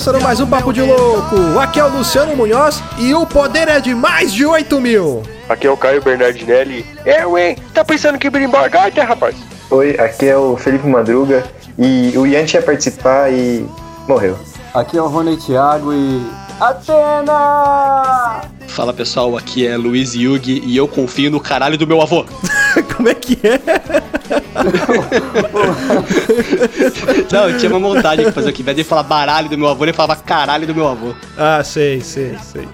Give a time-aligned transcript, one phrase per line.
[0.00, 1.58] Tá começando mais um Papo de Louco!
[1.60, 5.22] Aqui é o Luciano Munhoz e o poder é de mais de 8 mil!
[5.46, 6.86] Aqui é o Caio Bernardinelli.
[7.04, 9.36] É, ué, tá pensando que ir embora, né, rapaz?
[9.68, 11.44] Oi, aqui é o Felipe Madruga
[11.78, 13.68] e o Ian ia participar e
[14.08, 14.38] morreu.
[14.72, 16.26] Aqui é o Rony Thiago e.
[16.60, 18.42] Atena!
[18.68, 22.26] Fala pessoal, aqui é Luiz Yugi e eu confio no caralho do meu avô.
[22.94, 23.58] Como é que é?
[27.32, 28.62] Não, eu tinha uma montagem de fazer aqui.
[28.62, 31.14] Vez de falar baralho do meu avô, ele falava caralho do meu avô.
[31.36, 32.68] Ah, sei, sei, sei.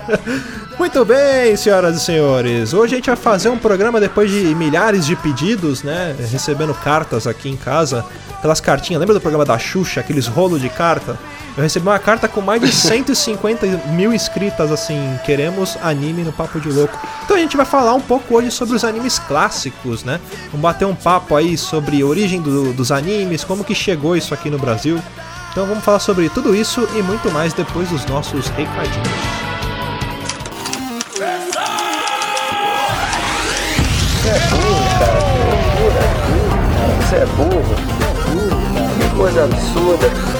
[0.78, 2.72] Muito bem, senhoras e senhores.
[2.72, 6.16] Hoje a gente vai fazer um programa depois de milhares de pedidos, né?
[6.18, 8.02] Recebendo cartas aqui em casa,
[8.40, 8.98] pelas cartinhas.
[8.98, 11.18] Lembra do programa da Xuxa, aqueles rolos de carta?
[11.60, 16.58] Eu recebi uma carta com mais de 150 mil inscritas, assim, queremos anime no Papo
[16.58, 16.98] de Louco.
[17.22, 20.18] Então a gente vai falar um pouco hoje sobre os animes clássicos, né?
[20.46, 24.32] Vamos bater um papo aí sobre a origem do, dos animes, como que chegou isso
[24.32, 24.98] aqui no Brasil.
[25.52, 29.08] Então vamos falar sobre tudo isso e muito mais depois dos nossos recadinhos.
[34.16, 35.18] Você é burro, cara.
[35.98, 36.96] É burro.
[37.02, 37.74] Você é burro.
[38.98, 40.39] Que coisa absurda.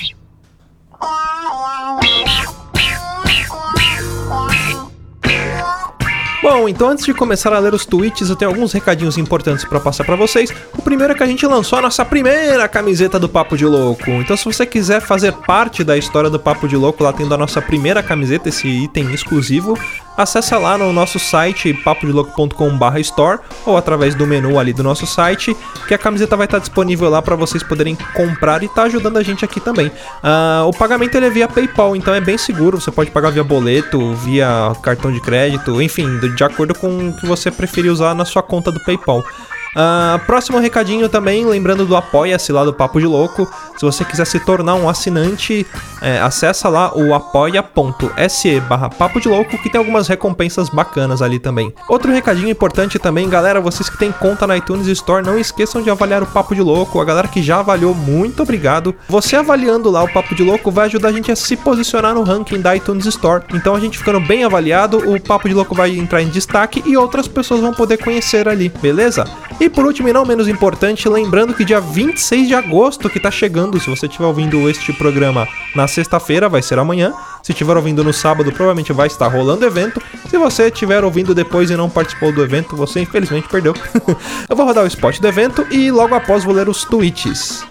[6.41, 9.79] Bom, então antes de começar a ler os tweets, eu tenho alguns recadinhos importantes para
[9.79, 10.51] passar para vocês.
[10.75, 14.09] O primeiro é que a gente lançou a nossa primeira camiseta do Papo de Louco.
[14.09, 17.37] Então, se você quiser fazer parte da história do Papo de Louco, lá tendo a
[17.37, 19.77] nossa primeira camiseta, esse item exclusivo,
[20.17, 25.55] acessa lá no nosso site papodelouco.com/store ou através do menu ali do nosso site,
[25.87, 29.23] que a camiseta vai estar disponível lá para vocês poderem comprar e tá ajudando a
[29.23, 29.87] gente aqui também.
[29.87, 32.79] Uh, o pagamento ele é via PayPal, então é bem seguro.
[32.79, 37.25] Você pode pagar via boleto, via cartão de crédito, enfim, de acordo com o que
[37.25, 39.23] você preferir usar na sua conta do PayPal.
[39.71, 43.49] Uh, próximo recadinho também, lembrando do Apoia-se lá do Papo de Louco.
[43.81, 45.65] Se você quiser se tornar um assinante,
[46.03, 51.39] é, acessa lá o apoia.se barra Papo de Louco, que tem algumas recompensas bacanas ali
[51.39, 51.73] também.
[51.89, 55.89] Outro recadinho importante também, galera, vocês que têm conta na iTunes Store, não esqueçam de
[55.89, 57.01] avaliar o Papo de Louco.
[57.01, 58.93] A galera que já avaliou, muito obrigado.
[59.09, 62.21] Você avaliando lá o Papo de Louco vai ajudar a gente a se posicionar no
[62.21, 63.43] ranking da iTunes Store.
[63.51, 66.95] Então a gente ficando bem avaliado, o Papo de Louco vai entrar em destaque e
[66.95, 69.25] outras pessoas vão poder conhecer ali, beleza?
[69.59, 73.31] E por último e não menos importante, lembrando que dia 26 de agosto que tá
[73.31, 77.13] chegando, se você estiver ouvindo este programa na sexta-feira, vai ser amanhã.
[77.43, 80.01] Se estiver ouvindo no sábado, provavelmente vai estar rolando evento.
[80.29, 83.73] Se você estiver ouvindo depois e não participou do evento, você infelizmente perdeu.
[84.49, 87.65] Eu vou rodar o spot do evento e logo após vou ler os tweets.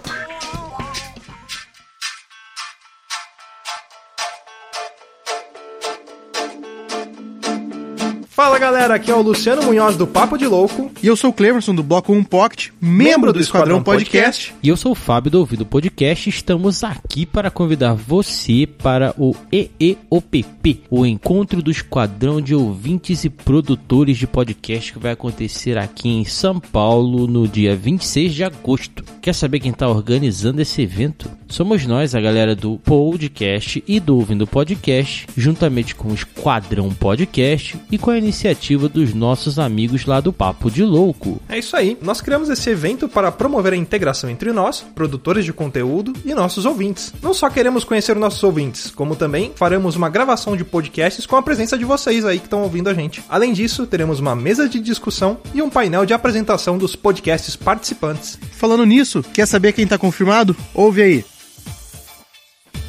[8.33, 10.89] Fala galera, aqui é o Luciano Munhoz do Papo de Louco.
[11.03, 14.51] E eu sou o Cleverson do Bloco 1 Pocket, membro do, do Esquadrão, Esquadrão Podcast.
[14.51, 14.55] Podcast.
[14.63, 16.29] E eu sou o Fábio do Ouvido Podcast.
[16.29, 23.29] Estamos aqui para convidar você para o EEOPP, o encontro do Esquadrão de Ouvintes e
[23.29, 29.03] Produtores de Podcast que vai acontecer aqui em São Paulo no dia 26 de agosto.
[29.21, 31.29] Quer saber quem está organizando esse evento?
[31.51, 37.77] Somos nós, a galera do Podcast e do Ouvindo Podcast, juntamente com o Esquadrão Podcast
[37.91, 41.41] e com a iniciativa dos nossos amigos lá do Papo de Louco.
[41.49, 41.97] É isso aí.
[42.01, 46.65] Nós criamos esse evento para promover a integração entre nós, produtores de conteúdo, e nossos
[46.65, 47.13] ouvintes.
[47.21, 51.43] Não só queremos conhecer nossos ouvintes, como também faremos uma gravação de podcasts com a
[51.43, 53.21] presença de vocês aí que estão ouvindo a gente.
[53.27, 58.39] Além disso, teremos uma mesa de discussão e um painel de apresentação dos podcasts participantes.
[58.53, 60.55] Falando nisso, quer saber quem está confirmado?
[60.73, 61.25] Ouve aí.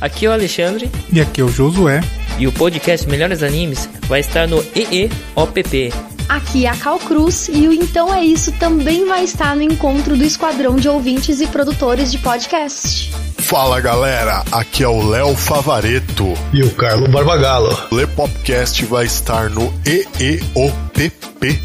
[0.02, 0.90] Aqui é o Alexandre.
[1.12, 2.00] E aqui é o Josué.
[2.36, 5.92] E o podcast Melhores Animes vai estar no EEOPP.
[6.28, 10.16] Aqui é a Cal Cruz e o Então É Isso também vai estar no encontro
[10.16, 13.12] do Esquadrão de Ouvintes e Produtores de Podcast.
[13.38, 17.78] Fala galera, aqui é o Léo Favareto e o Carlos Barbagallo.
[17.92, 20.91] O Le Popcast vai estar no EEOPP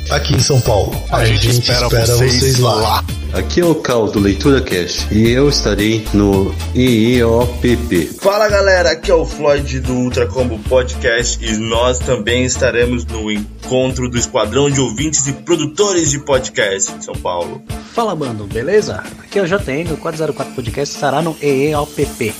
[0.09, 0.91] aqui em São Paulo.
[1.11, 2.75] A, A gente, gente, espera, espera vocês, vocês lá.
[2.75, 3.05] lá.
[3.33, 8.05] Aqui é o Cal do Leitura Cash e eu estarei no EEOPP.
[8.21, 13.29] Fala galera, aqui é o Floyd do Ultra Combo Podcast e nós também estaremos no
[13.31, 17.61] encontro do Esquadrão de Ouvintes e Produtores de Podcast em São Paulo.
[17.93, 19.03] Fala, bando, beleza?
[19.19, 22.33] Aqui é o JN, o 404 Podcast estará no EEOPP.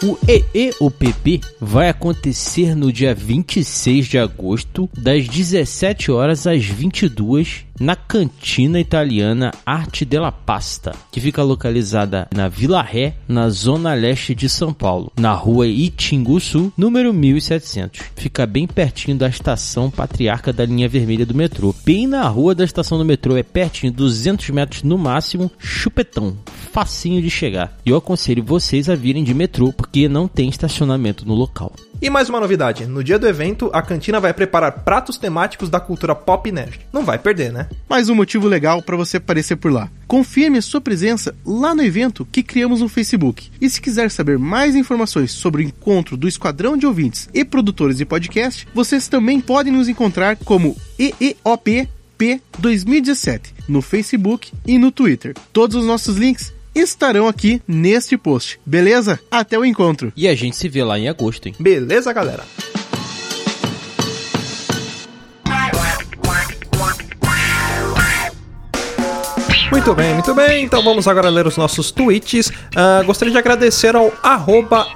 [0.00, 7.94] O EEOPP vai acontecer no dia 26 de agosto, das 17 horas às 22 na
[7.94, 14.48] cantina italiana Arte della Pasta, que fica localizada na Vila Ré, na zona leste de
[14.48, 18.00] São Paulo, na rua Itinguçu, número 1700.
[18.16, 21.74] Fica bem pertinho da estação Patriarca da linha vermelha do metrô.
[21.84, 26.36] Bem na rua da estação do metrô, é pertinho, 200 metros no máximo, chupetão,
[26.72, 27.76] facinho de chegar.
[27.84, 31.72] E eu aconselho vocês a virem de metrô, porque não tem estacionamento no local.
[32.00, 35.80] E mais uma novidade: no dia do evento, a cantina vai preparar pratos temáticos da
[35.80, 36.80] cultura pop nerd.
[36.92, 37.67] Não vai perder, né?
[37.88, 39.90] Mais um motivo legal para você aparecer por lá.
[40.06, 43.50] Confirme a sua presença lá no evento que criamos no Facebook.
[43.60, 47.96] E se quiser saber mais informações sobre o encontro do Esquadrão de Ouvintes e produtores
[47.96, 51.88] de podcast, vocês também podem nos encontrar como EEOP
[52.18, 55.34] P 2017 no Facebook e no Twitter.
[55.52, 58.60] Todos os nossos links estarão aqui neste post.
[58.64, 59.18] Beleza?
[59.30, 60.12] Até o encontro.
[60.16, 61.54] E a gente se vê lá em agosto, hein?
[61.58, 62.44] Beleza, galera?
[69.88, 70.64] Muito bem, muito bem.
[70.64, 72.48] Então vamos agora ler os nossos tweets.
[72.48, 74.86] Uh, gostaria de agradecer ao arroba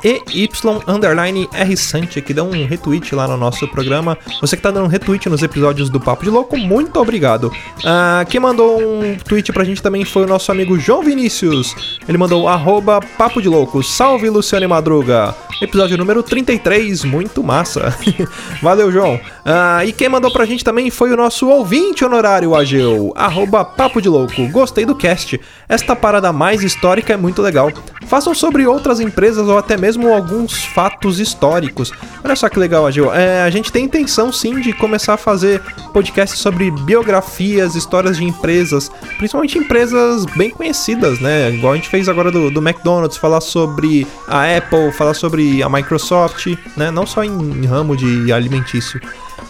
[2.20, 4.18] que deu um retweet lá no nosso programa.
[4.42, 7.44] Você que tá dando um retweet nos episódios do Papo de Louco, muito obrigado.
[7.44, 11.98] Uh, quem mandou um tweet pra gente também foi o nosso amigo João Vinícius.
[12.06, 13.82] Ele mandou arroba Papo de Louco.
[13.82, 15.34] Salve Luciane Madruga.
[15.62, 17.96] Episódio número 33, muito massa.
[18.60, 19.14] Valeu, João.
[19.14, 23.12] Uh, e quem mandou pra gente também foi o nosso ouvinte honorário, Ageu.
[23.16, 25.40] Arroba Papo de Louco gostei do cast.
[25.68, 27.70] Esta parada mais histórica é muito legal.
[28.06, 31.92] Façam sobre outras empresas ou até mesmo alguns fatos históricos.
[32.22, 33.12] Olha só que legal, Agil.
[33.12, 35.60] É, a gente tem intenção sim de começar a fazer
[35.92, 41.50] podcasts sobre biografias, histórias de empresas, principalmente empresas bem conhecidas, né?
[41.50, 45.68] Igual a gente fez agora do, do McDonald's, falar sobre a Apple, falar sobre a
[45.68, 46.46] Microsoft,
[46.76, 46.90] né?
[46.90, 49.00] Não só em ramo de alimentício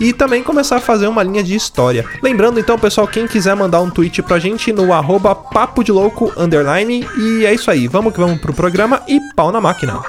[0.03, 2.05] e também começar a fazer uma linha de história.
[2.21, 6.33] Lembrando então, pessoal, quem quiser mandar um tweet pra gente no arroba papo de louco
[6.37, 7.07] underline.
[7.17, 10.03] E é isso aí, vamos que vamos pro programa e pau na máquina.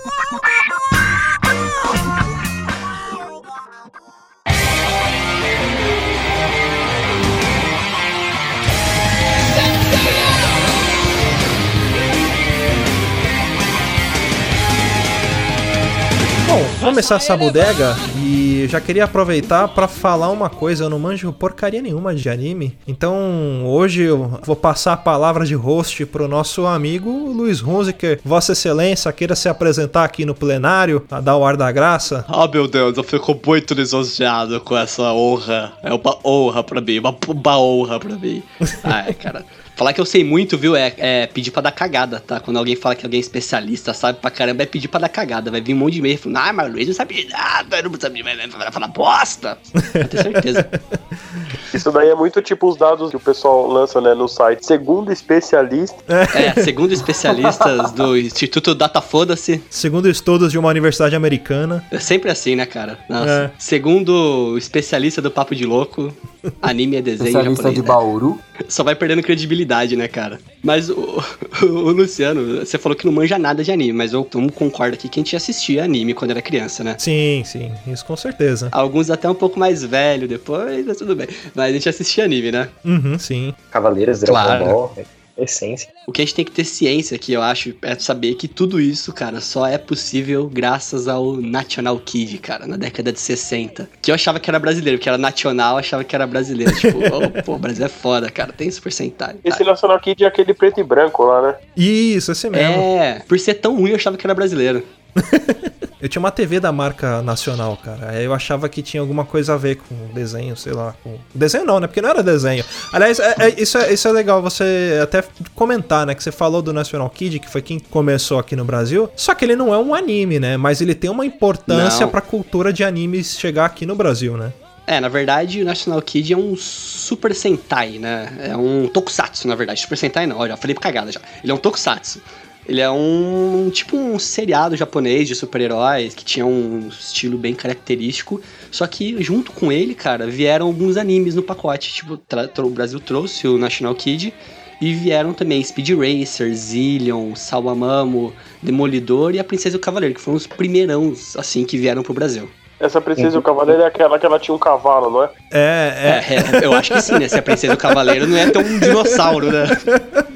[16.93, 20.83] Começar essa bodega e já queria aproveitar para falar uma coisa.
[20.83, 25.55] Eu não manjo porcaria nenhuma de anime, então hoje eu vou passar a palavra de
[25.55, 28.19] host pro nosso amigo Luiz Hunziker.
[28.23, 32.23] Vossa Excelência, queira se apresentar aqui no plenário, a dar o ar da graça.
[32.29, 35.73] Oh meu Deus, eu fico muito lisonjeado com essa honra.
[35.81, 38.43] É uma honra para mim, uma, uma honra para mim.
[38.83, 39.43] Ai, cara.
[39.75, 42.39] Falar que eu sei muito, viu, é, é, pedir pra dar cagada, tá?
[42.39, 45.49] Quando alguém fala que alguém é especialista, sabe pra caramba, é pedir pra dar cagada.
[45.49, 47.89] Vai vir um monte de e-mail falando, ah, mas o Luiz não sabe nada, eu
[47.89, 49.57] não sabe, vai falar bosta.
[49.93, 50.69] Eu tenho certeza.
[51.73, 54.65] Isso daí é muito tipo os dados que o pessoal lança, né, no site.
[54.65, 55.95] Segundo especialista.
[56.07, 59.61] É, segundo especialistas do Instituto Data Foda-se.
[59.69, 61.83] Segundo estudos de uma universidade americana.
[61.91, 62.97] É sempre assim, né, cara?
[63.09, 63.29] Nossa.
[63.29, 63.51] É.
[63.57, 66.13] Segundo especialista do Papo de Louco,
[66.61, 67.75] anime é desenho especialista japonês.
[67.75, 68.39] de Bauru.
[68.67, 70.39] Só vai perdendo credibilidade, né, cara?
[70.63, 71.21] Mas o,
[71.61, 75.09] o, o, Luciano, você falou que não manja nada de anime, mas eu concordo aqui
[75.09, 76.95] que a gente assistia anime quando era criança, né?
[76.97, 78.69] Sim, sim, isso com certeza.
[78.71, 81.27] Alguns até um pouco mais velho depois, mas tudo bem.
[81.55, 82.69] Mas a gente assistia anime, né?
[82.83, 83.53] Uhum, sim.
[83.71, 84.95] Cavaleiros, Dragon Ball,
[85.37, 85.89] essência.
[86.07, 88.79] O que a gente tem que ter ciência aqui, eu acho, é saber que tudo
[88.79, 93.89] isso, cara, só é possível graças ao National Kid, cara, na década de 60.
[94.01, 96.73] Que eu achava que era brasileiro, porque era nacional, achava que era brasileiro.
[96.75, 99.35] Tipo, oh, pô, o Brasil é foda, cara, tem Super Sentai.
[99.43, 101.55] Esse National Kid é aquele preto e branco lá, né?
[101.75, 102.81] Isso, esse mesmo.
[102.81, 104.83] É, por ser tão ruim, eu achava que era brasileiro.
[106.03, 108.09] eu tinha uma TV da marca nacional, cara.
[108.09, 110.93] Aí eu achava que tinha alguma coisa a ver com desenho, sei lá.
[111.01, 111.17] Com...
[111.33, 111.87] Desenho não, né?
[111.87, 112.61] Porque não era desenho.
[112.91, 115.23] Aliás, é, é, isso, é, isso é legal você até
[115.55, 116.13] comentar, né?
[116.13, 119.09] Que você falou do National Kid, que foi quem começou aqui no Brasil.
[119.15, 120.57] Só que ele não é um anime, né?
[120.57, 122.11] Mas ele tem uma importância não.
[122.11, 124.51] pra cultura de animes chegar aqui no Brasil, né?
[124.85, 128.49] É, na verdade, o National Kid é um Super Sentai, né?
[128.49, 129.79] É um Tokusatsu, na verdade.
[129.79, 131.21] Super Sentai não, olha, falei pra cagada já.
[131.41, 132.21] Ele é um Tokusatsu.
[132.67, 138.41] Ele é um tipo um seriado japonês de super-heróis que tinha um estilo bem característico.
[138.71, 141.93] Só que junto com ele, cara, vieram alguns animes no pacote.
[141.93, 142.19] Tipo,
[142.59, 144.33] o Brasil trouxe o National Kid
[144.81, 150.21] E vieram também Speed Racer, Zillion, Salvamamo, Demolidor e a Princesa e o Cavaleiro, que
[150.21, 152.49] foram os primeirãos, assim, que vieram pro Brasil.
[152.79, 155.29] Essa princesa e o cavaleiro é aquela que ela tinha um cavalo, não é?
[155.51, 157.29] É, É, é, eu acho que sim, né?
[157.29, 159.67] Se a Princesa e o Cavaleiro não é tão um dinossauro, né?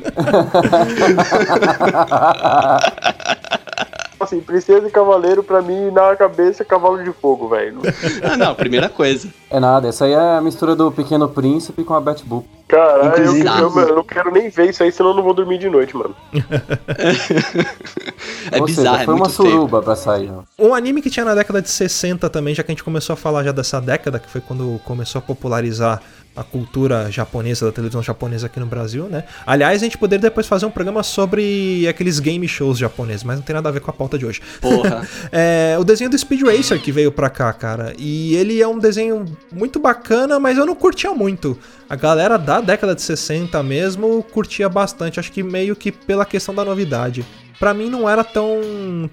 [4.20, 7.78] Assim, princesa e cavaleiro, pra mim, na cabeça, é cavalo de fogo, velho.
[8.24, 9.28] Ah, não, primeira coisa.
[9.50, 12.48] É nada, essa aí é a mistura do Pequeno Príncipe com a Batbook.
[12.68, 15.34] Caralho, eu, Inclusive- eu, eu não quero nem ver isso aí, senão eu não vou
[15.36, 16.16] dormir de noite, mano.
[18.52, 19.52] É Ou bizarro, seja, é foi uma muito feio.
[19.52, 20.32] suruba pra sair.
[20.32, 20.42] ó.
[20.58, 23.18] Um anime que tinha na década de 60 também, já que a gente começou a
[23.18, 26.02] falar já dessa década, que foi quando começou a popularizar
[26.38, 29.24] a cultura japonesa, da televisão japonesa aqui no Brasil, né?
[29.46, 33.44] Aliás, a gente poderia depois fazer um programa sobre aqueles game shows japoneses, mas não
[33.44, 34.42] tem nada a ver com a pauta de hoje.
[34.62, 35.08] Porra.
[35.32, 37.94] É, o desenho do Speed Racer que veio pra cá, cara.
[37.98, 41.58] E ele é um desenho muito bacana, mas eu não curtia muito.
[41.90, 46.54] A galera da década de 60 mesmo curtia bastante, acho que meio que pela questão
[46.54, 47.26] da novidade.
[47.60, 48.62] Pra mim não era tão,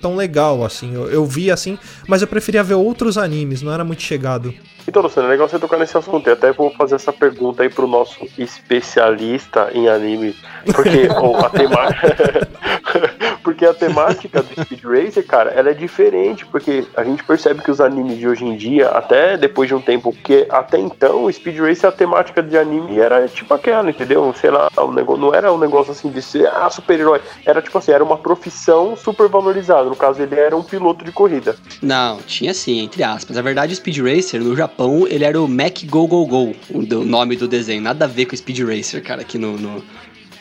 [0.01, 0.95] tão legal assim.
[0.95, 4.55] Eu, eu via assim, mas eu preferia ver outros animes, não era muito chegado.
[4.87, 6.29] Então, Luciano, é legal você tocar nesse assunto.
[6.29, 10.37] E até vou fazer essa pergunta aí pro nosso especialista em anime.
[10.75, 11.09] Porque
[11.45, 12.49] a temática.
[13.43, 16.45] porque a temática do Speed Racer, cara, ela é diferente.
[16.47, 19.81] Porque a gente percebe que os animes de hoje em dia, até depois de um
[19.81, 24.35] tempo, porque até então o Speed Racer, a temática de anime era tipo aquela, entendeu?
[24.39, 27.21] Sei lá, o negócio, não era um negócio assim de ser ah, super-herói.
[27.47, 29.89] Era tipo assim, era uma profissão super valorizada.
[29.89, 31.57] No caso, ele era um piloto de corrida.
[31.81, 33.37] Não, tinha sim, entre aspas.
[33.37, 34.74] Na verdade, o Speed Racer, no Japão,
[35.09, 37.81] ele era o Mac Go Go Go, o nome do desenho.
[37.83, 39.85] Nada a ver com Speed Racer, cara, aqui no, no-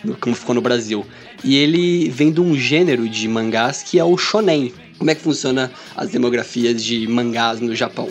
[0.03, 1.05] no- como ficou no Brasil.
[1.43, 4.73] E ele vem de um gênero de mangás que é o shonen.
[4.97, 8.07] Como é que funciona as demografias de mangás no Japão?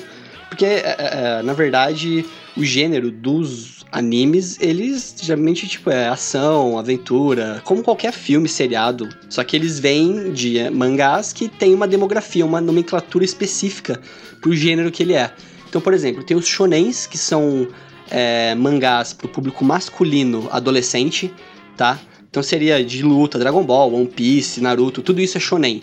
[0.49, 2.25] Porque, é, é, na verdade,
[2.57, 9.09] o gênero dos animes, eles geralmente, tipo, é ação, aventura, como qualquer filme, seriado.
[9.31, 13.99] Só que eles vêm de é, mangás que tem uma demografia, uma nomenclatura específica
[14.43, 15.33] pro gênero que ele é.
[15.73, 17.67] Então, por exemplo, tem os shonens, que são
[18.11, 21.33] é, mangás pro público masculino adolescente,
[21.79, 21.99] tá?
[22.29, 25.81] Então seria de luta, Dragon Ball, One Piece, Naruto, tudo isso é shonen.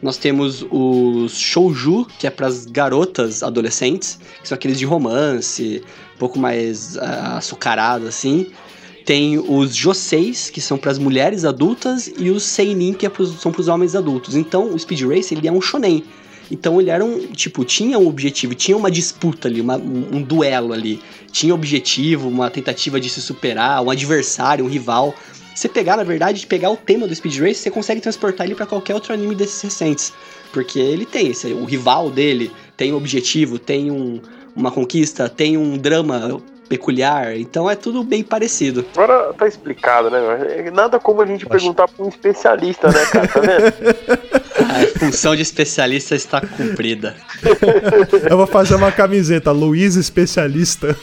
[0.00, 5.82] Nós temos os shouju, que é para as garotas adolescentes, que são aqueles de romance,
[6.14, 8.46] um pouco mais ah, açucarado assim.
[9.04, 13.38] Tem os joseis, que são para as mulheres adultas, e os seinin, que é pros,
[13.42, 14.34] são para os homens adultos.
[14.34, 16.02] Então, o Speed Racer, ele é um shonen.
[16.50, 20.22] Então, ele era um, tipo, tinha um objetivo, tinha uma disputa ali, uma- um, um
[20.22, 21.00] duelo ali.
[21.30, 25.14] Tinha objetivo, uma tentativa de se superar, um adversário, um rival.
[25.54, 28.54] Você pegar, na verdade, de pegar o tema do Speed Racer, você consegue transportar ele
[28.54, 30.12] para qualquer outro anime desses recentes.
[30.52, 34.20] Porque ele tem esse, o rival dele, tem um objetivo, tem um,
[34.56, 37.36] uma conquista, tem um drama peculiar.
[37.36, 38.84] Então é tudo bem parecido.
[38.94, 40.18] Agora tá explicado, né?
[40.66, 43.28] É Nada como a gente perguntar pra um especialista, né, cara?
[43.28, 44.38] Tá vendo?
[44.58, 47.16] A função de especialista está cumprida.
[48.28, 50.96] Eu vou fazer uma camiseta, Luiz Especialista.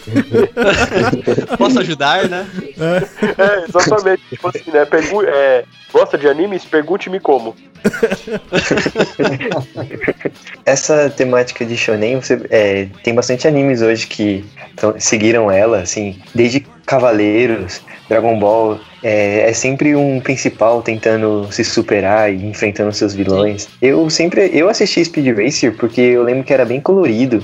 [1.58, 2.46] Posso ajudar, né?
[2.78, 4.24] É, exatamente.
[4.30, 4.86] tipo assim, né?
[4.86, 5.64] Pergu é,
[5.96, 6.66] gosta de animes?
[6.66, 7.56] Pergunte-me como.
[10.66, 14.44] Essa temática de shonen, você, é, tem bastante animes hoje que
[14.76, 21.64] tão- seguiram ela, assim, desde Cavaleiros, Dragon Ball, é, é sempre um principal tentando se
[21.64, 23.70] superar e enfrentando seus vilões.
[23.82, 27.42] Eu sempre, eu assisti Speed Racer porque eu lembro que era bem colorido.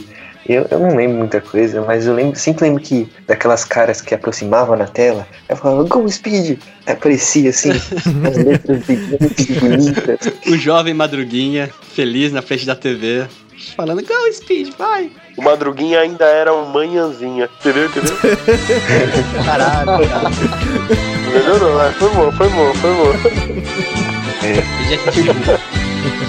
[0.51, 4.13] Eu, eu não lembro muita coisa, mas eu lembro, sempre lembro que daquelas caras que
[4.13, 6.59] aproximavam na tela, eu falava, Go Speed!
[6.85, 7.71] Aí aparecia assim,
[8.27, 10.19] as letras gigantes bonitas.
[10.47, 13.25] O jovem Madruguinha, feliz na frente da TV,
[13.77, 15.09] falando, Go Speed, vai!
[15.37, 17.49] O Madruguinha ainda era um manhãzinha.
[17.61, 17.85] Entendeu?
[17.85, 18.17] Entendeu?
[19.45, 20.29] Caralho, cara.
[21.29, 21.59] Entendeu?
[21.59, 23.13] Não, é, foi bom, foi bom, foi bom.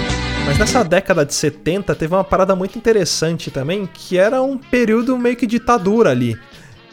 [0.45, 5.17] Mas nessa década de 70 teve uma parada muito interessante também, que era um período
[5.17, 6.37] meio que ditadura ali.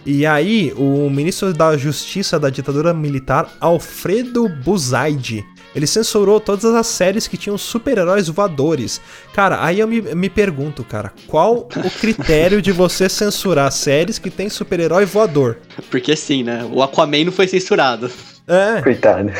[0.06, 6.86] E aí, o ministro da Justiça da ditadura militar, Alfredo Buzaide, ele censurou todas as
[6.86, 9.00] séries que tinham super-heróis voadores.
[9.34, 14.30] Cara, aí eu me, me pergunto, cara, qual o critério de você censurar séries que
[14.30, 15.58] tem super-herói voador?
[15.90, 16.66] Porque sim, né?
[16.72, 18.10] O Aquaman não foi censurado.
[18.52, 18.82] É.
[18.82, 19.30] Coitado.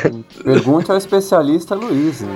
[0.43, 2.23] Pergunte ao especialista Luiz.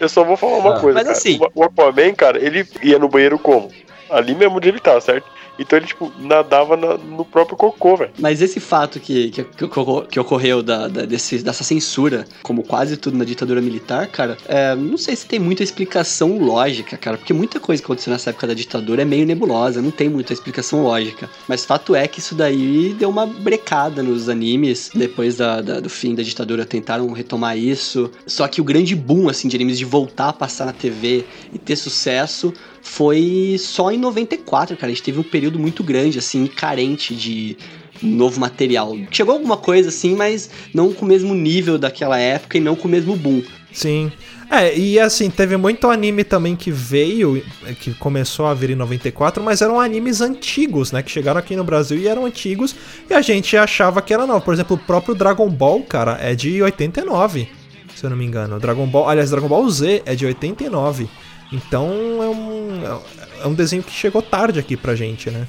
[0.00, 1.16] Eu só vou falar uma Ah, coisa, mas cara.
[1.16, 3.70] assim- O- O Aquaman, cara, ele ia no banheiro como?
[4.10, 5.26] Ali mesmo onde ele tá, certo?
[5.58, 8.10] Então ele, tipo, nadava na- no próprio cocô, velho.
[8.18, 12.62] Mas esse fato que, que, que, ocor- que ocorreu da, da- desse- dessa censura, como
[12.62, 17.16] quase tudo na ditadura militar, cara, é, não sei se tem muita explicação lógica, cara,
[17.16, 20.32] porque muita coisa que aconteceu nessa época da ditadura é meio nebulosa, não tem muita
[20.32, 21.28] explicação lógica.
[21.48, 25.88] Mas fato é que isso daí deu uma brecada nos animes, depois da, da- do
[25.88, 28.10] fim da ditadura tentaram retomar isso.
[28.26, 31.58] Só que o grande boom, assim, de animes de voltar a passar na TV e
[31.58, 32.52] ter sucesso
[32.86, 34.86] foi só em 94, cara.
[34.86, 37.56] A gente teve um período muito grande, assim, carente de
[38.00, 38.96] novo material.
[39.10, 42.88] Chegou alguma coisa, assim, mas não com o mesmo nível daquela época e não com
[42.88, 43.42] o mesmo boom.
[43.72, 44.10] Sim.
[44.48, 47.44] É, e assim, teve muito anime também que veio,
[47.80, 51.02] que começou a vir em 94, mas eram animes antigos, né?
[51.02, 52.74] Que chegaram aqui no Brasil e eram antigos,
[53.10, 54.42] e a gente achava que era novo.
[54.42, 57.48] Por exemplo, o próprio Dragon Ball, cara, é de 89,
[57.94, 58.60] se eu não me engano.
[58.60, 61.08] Dragon Ball, aliás, Dragon Ball Z é de 89.
[61.52, 61.88] Então
[62.22, 63.00] é um,
[63.42, 65.46] é um desenho que chegou tarde aqui pra gente, né?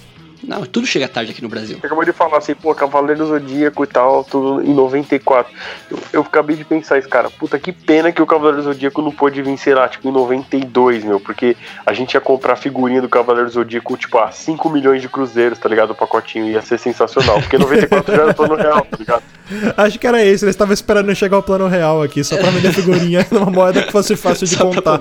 [0.48, 1.78] Não, tudo chega tarde aqui no Brasil.
[1.78, 5.54] Você acabou de falar assim, pô, Cavaleiro do Zodíaco e tal, tudo em 94.
[5.92, 7.30] Eu, eu acabei de pensar isso, cara.
[7.30, 10.12] Puta, que pena que o Cavaleiro do Zodíaco não pôde vir, sei lá, tipo, em
[10.12, 11.20] 92, meu.
[11.20, 15.10] Porque a gente ia comprar figurinha do Cavaleiro do Zodíaco, tipo, a 5 milhões de
[15.10, 15.92] cruzeiros, tá ligado?
[15.92, 17.42] O pacotinho ia ser sensacional.
[17.42, 19.24] Porque 94 já era plano real, tá ligado?
[19.78, 22.74] Acho que era isso, eles estavam esperando chegar ao plano real aqui, só pra vender
[22.74, 25.00] figurinha numa moeda que fosse fácil de contar.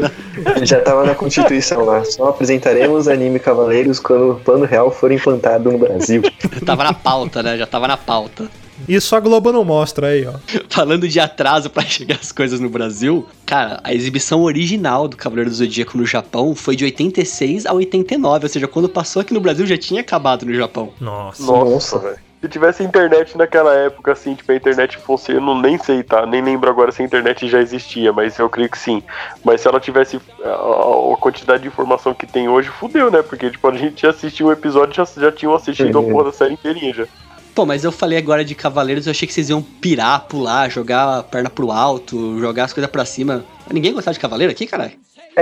[0.62, 2.04] Já tava na Constituição lá.
[2.04, 6.22] Só apresentaremos anime Cavaleiros quando o plano real for implantado no Brasil.
[6.66, 7.56] tava na pauta, né?
[7.56, 8.48] Já tava na pauta.
[8.88, 10.34] Isso a Globo não mostra aí, ó.
[10.68, 15.48] Falando de atraso pra chegar as coisas no Brasil, cara, a exibição original do Cavaleiro
[15.48, 19.40] do Zodíaco no Japão foi de 86 a 89, ou seja, quando passou aqui no
[19.40, 20.92] Brasil já tinha acabado no Japão.
[21.00, 21.42] Nossa.
[21.44, 22.23] Nossa, velho.
[22.44, 25.32] Se tivesse internet naquela época, assim, tipo, a internet fosse.
[25.32, 26.26] Eu não nem sei, tá?
[26.26, 29.02] Nem lembro agora se a internet já existia, mas eu creio que sim.
[29.42, 33.22] Mas se ela tivesse a, a- a quantidade de informação que tem hoje, fudeu, né?
[33.22, 36.32] Porque, tipo, a gente assistiu um episódio e já, já tinham assistido a porra da
[36.32, 37.06] série inteirinha já.
[37.54, 41.20] Pô, mas eu falei agora de Cavaleiros, eu achei que vocês iam pirar, pular, jogar
[41.20, 43.42] a perna pro alto, jogar as coisas pra cima.
[43.72, 44.92] Ninguém gostava de Cavaleiro aqui, caralho?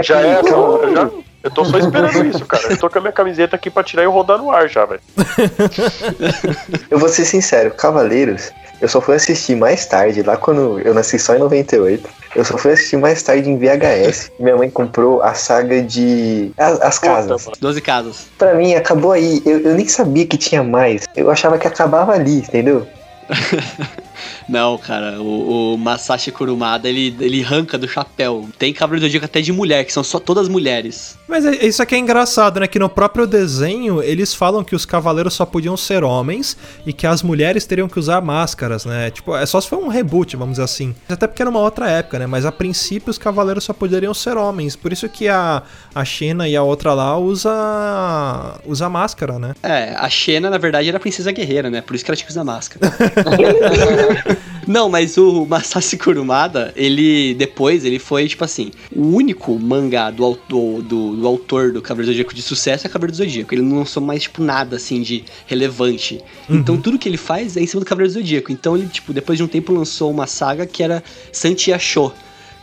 [0.01, 1.11] Já é, eu, já,
[1.43, 2.65] eu tô só esperando isso, cara.
[2.71, 5.01] Eu tô com a minha camiseta aqui pra tirar e rodar no ar já, velho.
[6.89, 8.53] Eu vou ser sincero, Cavaleiros,
[8.83, 12.09] eu só fui assistir mais tarde, lá quando eu nasci só em 98.
[12.35, 14.33] Eu só fui assistir mais tarde em VHS.
[14.41, 16.51] Minha mãe comprou a saga de.
[16.59, 17.49] As, as casas.
[17.61, 18.27] 12 casas.
[18.37, 19.41] Pra mim, acabou aí.
[19.47, 21.05] Eu, eu nem sabia que tinha mais.
[21.15, 22.85] Eu achava que acabava ali, entendeu?
[24.53, 28.47] Não, cara, o, o Masashi Kurumada, ele, ele arranca do chapéu.
[28.59, 31.17] Tem Cavaleiro do Zodíaco até de mulher, que são só todas mulheres.
[31.27, 32.67] Mas é- isso aqui é engraçado, né?
[32.67, 37.07] Que no próprio desenho eles falam que os cavaleiros só podiam ser homens e que
[37.07, 39.11] as mulheres teriam que usar máscaras, né?
[39.11, 40.95] Tipo, é só se for um reboot, vamos dizer assim.
[41.09, 42.27] Até porque era uma outra época, né?
[42.27, 44.77] Mas a princípio os cavaleiros só poderiam ser homens.
[44.77, 45.63] Por isso que a,
[45.95, 49.55] a Xena e a outra lá usa, usa máscara, né?
[49.63, 51.81] É, a Xena, na verdade, era a princesa guerreira, né?
[51.81, 52.93] Por isso que ela tinha que usar máscara.
[54.67, 60.25] Não, mas o Masashi Kurumada, ele depois, ele foi, tipo assim, o único mangá do,
[60.25, 63.55] autor do, do autor do Cavaleiro do Zodíaco de sucesso é Cavaleiro do Zodíaco.
[63.55, 66.21] Ele não lançou mais, tipo, nada, assim, de relevante.
[66.49, 68.53] Então, tudo que ele faz é em cima do Cavaleiro do Zodíaco.
[68.53, 72.13] Então, ele, tipo, depois de um tempo lançou uma saga que era Santia Show.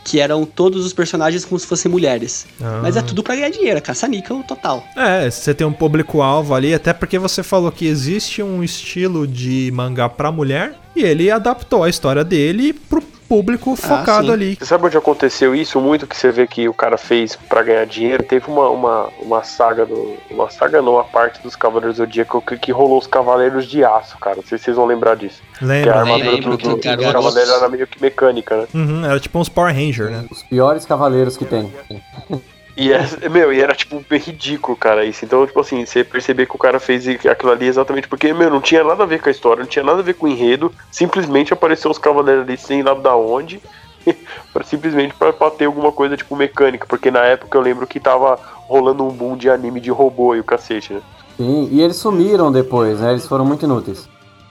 [0.04, 2.46] Que eram todos os personagens como se fossem mulheres.
[2.60, 2.80] Ah.
[2.82, 4.82] Mas é tudo pra ganhar dinheiro, caça-níquel total.
[4.96, 9.70] É, você tem um público-alvo ali, até porque você falou que existe um estilo de
[9.74, 14.32] mangá pra mulher e ele adaptou a história dele pro público focado sim.
[14.32, 14.56] ali.
[14.56, 17.86] Você sabe onde aconteceu isso muito que você vê que o cara fez pra ganhar
[17.86, 18.24] dinheiro?
[18.24, 20.16] Teve uma, uma, uma saga do.
[20.28, 23.84] Uma saga não, a parte dos Cavaleiros do Zodíaco que, que rolou os Cavaleiros de
[23.84, 24.38] Aço, cara.
[24.38, 25.40] Não sei se vocês vão lembrar disso.
[25.62, 28.66] Lembro, que a armadura lembro, do, do, que do Cavaleiro era meio que mecânica, né?
[28.74, 30.24] Uhum, era tipo uns Power Ranger, né?
[30.28, 31.72] Os piores cavaleiros que tem.
[32.80, 35.22] E, é, meu, e era, tipo, ridículo, cara, isso.
[35.22, 38.62] Então, tipo assim, você perceber que o cara fez aquilo ali exatamente porque, meu, não
[38.62, 40.72] tinha nada a ver com a história, não tinha nada a ver com o enredo.
[40.90, 43.60] Simplesmente apareceu os cavaleiros ali sem lá da onde.
[44.50, 46.86] pra, simplesmente pra, pra ter alguma coisa, tipo, mecânica.
[46.86, 50.40] Porque na época eu lembro que tava rolando um boom de anime de robô e
[50.40, 51.02] o cacete, né?
[51.36, 53.10] Sim, e eles sumiram depois, né?
[53.10, 54.08] Eles foram muito inúteis.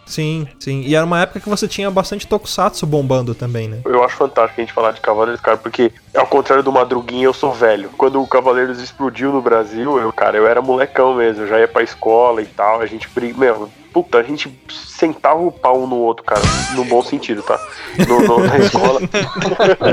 [0.10, 0.82] Sim, sim.
[0.82, 3.82] E era uma época que você tinha bastante tokusatsu bombando também, né?
[3.86, 7.34] Eu acho fantástico a gente falar de Cavaleiros, cara, porque ao contrário do Madruguinha, eu
[7.34, 7.92] sou velho.
[7.96, 11.68] Quando o Cavaleiros explodiu no Brasil, eu, cara, eu era molecão mesmo, eu já ia
[11.68, 15.98] pra escola e tal, a gente meu, puta, a gente sentava o pau um no
[15.98, 16.42] outro, cara,
[16.76, 17.60] no bom sentido, tá?
[18.08, 19.00] No, no- na escola.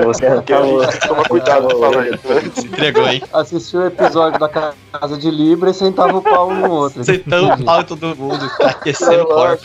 [0.05, 2.43] Você Porque a gente toma cuidado pra falar isso, né?
[2.65, 3.23] Entregou, hein?
[3.33, 7.05] Assistiu o episódio da Casa de Libra e sentava o pau um no outro.
[7.05, 9.65] Sentando o pau em todo mundo, tá aquecendo o corpo.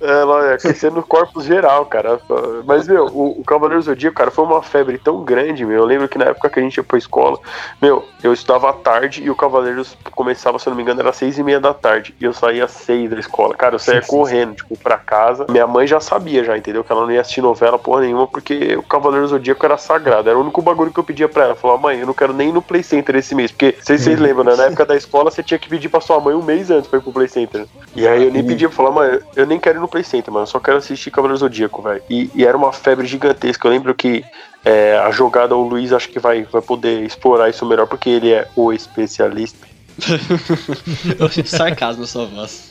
[0.00, 2.20] Ela é aquecendo o corpo geral, cara.
[2.64, 5.78] Mas, meu, o, o Cavaleiro Zodíaco, cara, foi uma febre tão grande, meu.
[5.78, 7.38] Eu lembro que na época que a gente ia pra escola,
[7.82, 11.12] meu, eu estudava à tarde e o Cavaleiros começava, se eu não me engano, era
[11.12, 12.14] seis e meia da tarde.
[12.20, 13.54] E eu saía às seis da escola.
[13.54, 15.46] Cara, eu saía correndo, tipo, pra casa.
[15.48, 16.84] Minha mãe já sabia, já, entendeu?
[16.84, 20.28] Que ela não ia assistir novela porra nenhuma, porque o Cavaleiro Zodíaco era sagrado.
[20.28, 21.54] Era o único bagulho que eu pedia pra ela.
[21.56, 23.50] Falava, mãe, eu não quero nem ir no Play Center esse mês.
[23.50, 24.54] Porque, vocês, vocês lembram, né?
[24.54, 26.98] Na época da escola, você tinha que pedir pra sua mãe um mês antes pra
[26.98, 27.66] ir pro Play Center.
[27.96, 30.32] E aí eu nem pedia pra falar, mãe, eu nem quero ir no Play Center,
[30.32, 30.44] mano.
[30.44, 32.02] Eu só quero assistir Cavaleiro Zodíaco, velho.
[32.08, 33.66] E, e era uma febre gigantesca.
[33.66, 34.24] Eu lembro que
[34.64, 38.32] é, a jogada, o Luiz acho que vai, vai poder explorar isso melhor, porque ele
[38.32, 39.66] é o especialista.
[41.44, 42.68] Sarcasmo sua voz.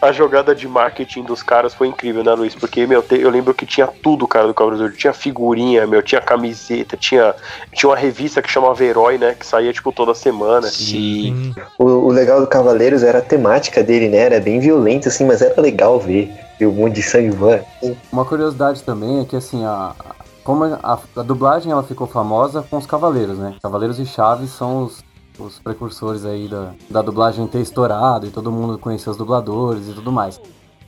[0.00, 2.54] A jogada de marketing dos caras foi incrível, né, Luiz?
[2.54, 5.00] Porque, meu, te- eu lembro que tinha tudo, cara, do Cavaleiro Zodíaco.
[5.00, 7.34] Tinha figurinha, meu, tinha camiseta, tinha,
[7.72, 9.34] tinha uma revista que chamava Herói, né?
[9.34, 10.68] Que saía, tipo, toda semana.
[10.68, 11.54] Sim.
[11.78, 14.18] O, o legal do Cavaleiros era a temática dele, né?
[14.18, 16.32] Era bem violento, assim, mas era legal ver.
[16.58, 17.64] Ver um monte de sangue voando.
[18.12, 22.62] Uma curiosidade também é que assim, a, a- como a, a dublagem ela ficou famosa
[22.68, 23.54] com os Cavaleiros, né?
[23.62, 25.02] Cavaleiros e Chaves são os,
[25.38, 29.92] os precursores aí da, da dublagem ter estourado e todo mundo conhecer os dubladores e
[29.92, 30.40] tudo mais.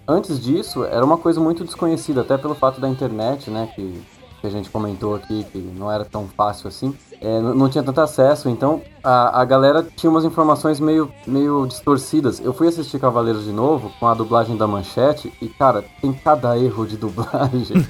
[0.06, 3.70] Antes disso, era uma coisa muito desconhecida, até pelo fato da internet, né?
[3.74, 4.02] Que,
[4.38, 6.94] que a gente comentou aqui, que não era tão fácil assim.
[7.22, 12.38] É, não tinha tanto acesso, então a, a galera tinha umas informações meio, meio distorcidas.
[12.38, 16.58] Eu fui assistir Cavaleiros de novo com a dublagem da Manchete e, cara, tem cada
[16.58, 17.82] erro de dublagem.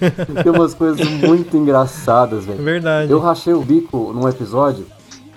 [0.45, 2.63] tem umas coisas muito engraçadas, velho.
[2.63, 3.11] Verdade.
[3.11, 4.87] Eu rachei o bico num episódio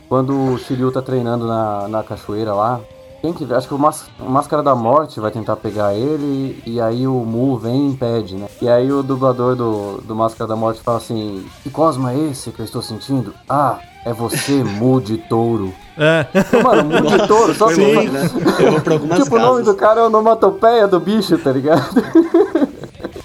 [0.09, 2.79] quando o Shiryu tá treinando na, na cachoeira lá.
[3.21, 6.79] Quem que Acho que o, Mas- o Máscara da Morte vai tentar pegar ele e
[6.79, 8.45] aí o Mu vem e impede, né?
[8.61, 12.51] E aí o dublador do, do Máscara da Morte fala assim: Que cosmo é esse
[12.51, 13.33] que eu estou sentindo?
[13.49, 15.73] Ah, é você, Mu de touro.
[15.99, 16.27] É.
[16.61, 17.81] Mano, Mu de touro, só que.
[17.81, 18.29] longe, né?
[18.59, 19.65] Eu vou pra algumas Tipo, o nome casas.
[19.65, 21.89] do cara é onomatopeia do bicho, tá ligado?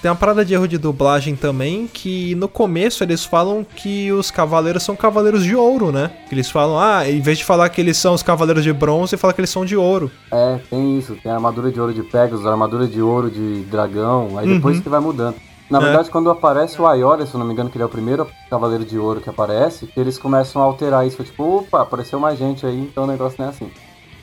[0.02, 4.32] Tem uma parada de erro de dublagem também, que no começo eles falam que os
[4.32, 6.10] cavaleiros são cavaleiros de ouro, né?
[6.28, 9.16] Que eles falam, ah, em vez de falar que eles são os cavaleiros de bronze,
[9.16, 10.10] fala que eles são de ouro.
[10.32, 11.16] É, tem isso.
[11.22, 14.82] Tem a armadura de ouro de Pegasus, armadura de ouro de dragão, aí depois Uhum.
[14.82, 15.36] que vai mudando.
[15.70, 15.82] Na É.
[15.82, 18.26] verdade, quando aparece o Aiora, se eu não me engano, que ele é o primeiro
[18.50, 21.22] cavaleiro de ouro que aparece, eles começam a alterar isso.
[21.22, 23.70] Tipo, opa, apareceu mais gente aí, então o negócio não é assim.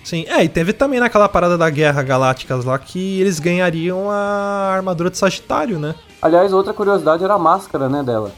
[0.04, 4.72] Sim, é, e teve também naquela parada da Guerra Galácticas lá que eles ganhariam a
[4.74, 5.96] armadura de Sagitário, né?
[6.22, 8.32] Aliás, outra curiosidade era a máscara, né, dela.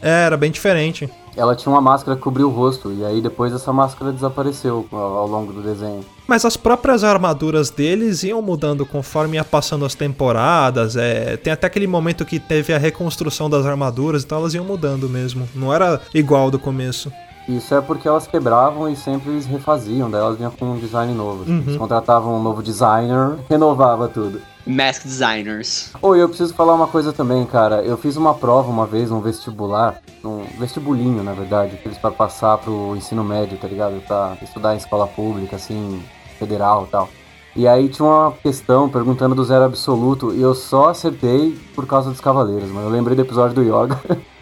[0.00, 1.10] É, era bem diferente.
[1.36, 4.98] Ela tinha uma máscara que cobria o rosto, e aí depois essa máscara desapareceu ao,
[4.98, 6.04] ao longo do desenho.
[6.26, 10.96] Mas as próprias armaduras deles iam mudando conforme ia passando as temporadas.
[10.96, 15.08] É, tem até aquele momento que teve a reconstrução das armaduras, então elas iam mudando
[15.08, 15.46] mesmo.
[15.54, 17.12] Não era igual do começo.
[17.48, 21.14] Isso é porque elas quebravam e sempre eles refaziam, daí elas vinham com um design
[21.14, 21.42] novo.
[21.42, 21.52] assim.
[21.52, 21.62] Uhum.
[21.66, 24.40] Eles contratavam um novo designer, renovava tudo.
[24.66, 25.92] Mask Designers.
[26.02, 27.82] Oi, eu preciso falar uma coisa também, cara.
[27.82, 32.10] Eu fiz uma prova uma vez, um vestibular, um vestibulinho, na verdade, que eles para
[32.10, 34.02] passar pro ensino médio, tá ligado?
[34.04, 36.02] Pra estudar em escola pública, assim,
[36.36, 37.08] federal e tal.
[37.54, 42.10] E aí tinha uma questão perguntando do zero absoluto e eu só acertei por causa
[42.10, 42.88] dos cavaleiros, mano.
[42.88, 43.98] Eu lembrei do episódio do Yoga.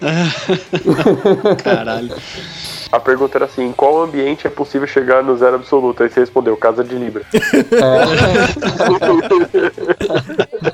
[1.62, 2.14] Caralho.
[2.92, 6.02] A pergunta era assim: em qual ambiente é possível chegar no zero absoluto?
[6.02, 7.24] Aí você respondeu: Casa de Libra.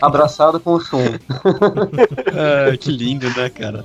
[0.00, 0.98] Abraçado com o Shun.
[2.38, 3.84] Ah, que lindo, né, cara?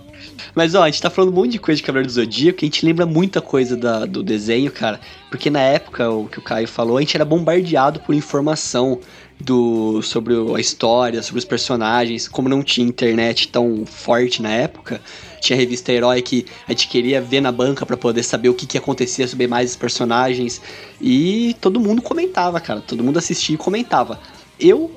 [0.53, 2.65] Mas ó, a gente tá falando um monte de coisa de Cavaleiro do Zodíaco e
[2.65, 4.99] a gente lembra muita coisa da- do desenho, cara.
[5.29, 8.99] Porque na época, o que o Caio falou, a gente era bombardeado por informação
[9.41, 12.27] do sobre a história, sobre os personagens.
[12.27, 15.01] Como não tinha internet tão forte na época,
[15.39, 18.65] tinha revista Herói que a gente queria ver na banca pra poder saber o que,
[18.65, 20.61] que acontecia sobre mais os personagens.
[21.01, 22.79] E todo mundo comentava, cara.
[22.81, 24.19] Todo mundo assistia e comentava.
[24.59, 24.91] Eu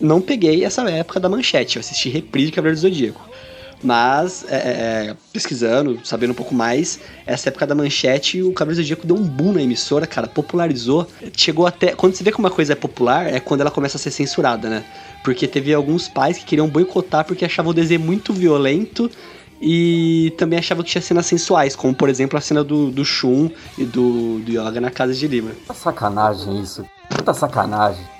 [0.00, 3.20] não peguei essa época da manchete, eu assisti reprise de Cavaleiro do Zodíaco.
[3.82, 9.06] Mas, é, é, pesquisando, sabendo um pouco mais, essa época da manchete, o Cavaleiro Zodíaco
[9.06, 11.06] deu um boom na emissora, cara, popularizou.
[11.36, 11.94] Chegou até.
[11.94, 14.68] Quando você vê que uma coisa é popular, é quando ela começa a ser censurada,
[14.68, 14.84] né?
[15.22, 19.10] Porque teve alguns pais que queriam boicotar porque achavam o desenho muito violento
[19.60, 23.50] e também achavam que tinha cenas sensuais, como por exemplo a cena do, do Shun
[23.76, 25.42] e do, do Yoga na casa de.
[25.42, 26.84] Puta sacanagem isso.
[27.10, 28.15] Puta sacanagem.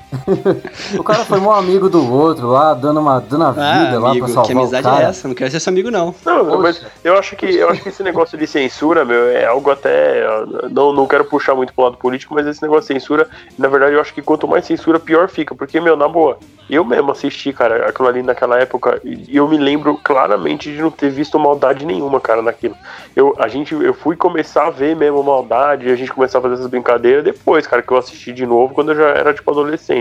[0.98, 3.62] O cara foi mó amigo do outro lá, dando uma dando a vida
[3.96, 5.04] Ah, lá amigo, pra salvar que amizade o cara.
[5.04, 5.28] é essa?
[5.28, 6.14] Não quero ser seu amigo, não.
[6.24, 9.70] Não, mas eu acho que eu acho que esse negócio de censura, meu, é algo
[9.70, 10.22] até.
[10.70, 13.94] Não, não quero puxar muito pro lado político, mas esse negócio de censura, na verdade,
[13.94, 15.54] eu acho que quanto mais censura, pior fica.
[15.54, 16.38] Porque, meu, na boa,
[16.70, 20.90] eu mesmo assisti, cara, aquilo ali naquela época, e eu me lembro claramente de não
[20.90, 22.74] ter visto maldade nenhuma, cara, naquilo.
[23.14, 26.54] Eu, a gente, eu fui começar a ver mesmo maldade, a gente começar a fazer
[26.54, 29.95] essas brincadeiras depois, cara, que eu assisti de novo quando eu já era, tipo, adolescente.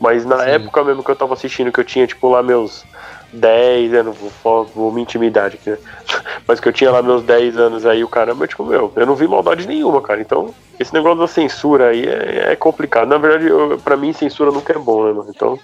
[0.00, 2.84] Mas na época mesmo que eu tava assistindo, que eu tinha, tipo, lá meus
[3.32, 5.78] 10, eu não vou, vou me intimidar aqui, né?
[6.46, 9.14] Mas que eu tinha lá meus 10 anos aí, o caramba, tipo, meu, eu não
[9.14, 10.20] vi maldade nenhuma, cara.
[10.20, 13.08] Então, esse negócio da censura aí é, é complicado.
[13.08, 15.30] Na verdade, eu, pra mim, censura nunca é bom, né, mano?
[15.34, 15.58] Então.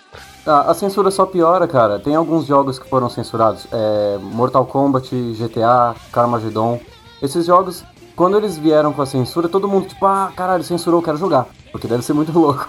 [0.47, 1.99] A, a censura só piora, cara.
[1.99, 3.67] Tem alguns jogos que foram censurados.
[3.73, 6.81] É, Mortal Kombat, GTA, Carmageddon.
[7.23, 7.85] Esses jogos,
[8.17, 11.47] quando eles vieram com a censura, todo mundo, tipo, ah, caralho, censurou, quero jogar.
[11.73, 12.67] Porque deve ser muito louco.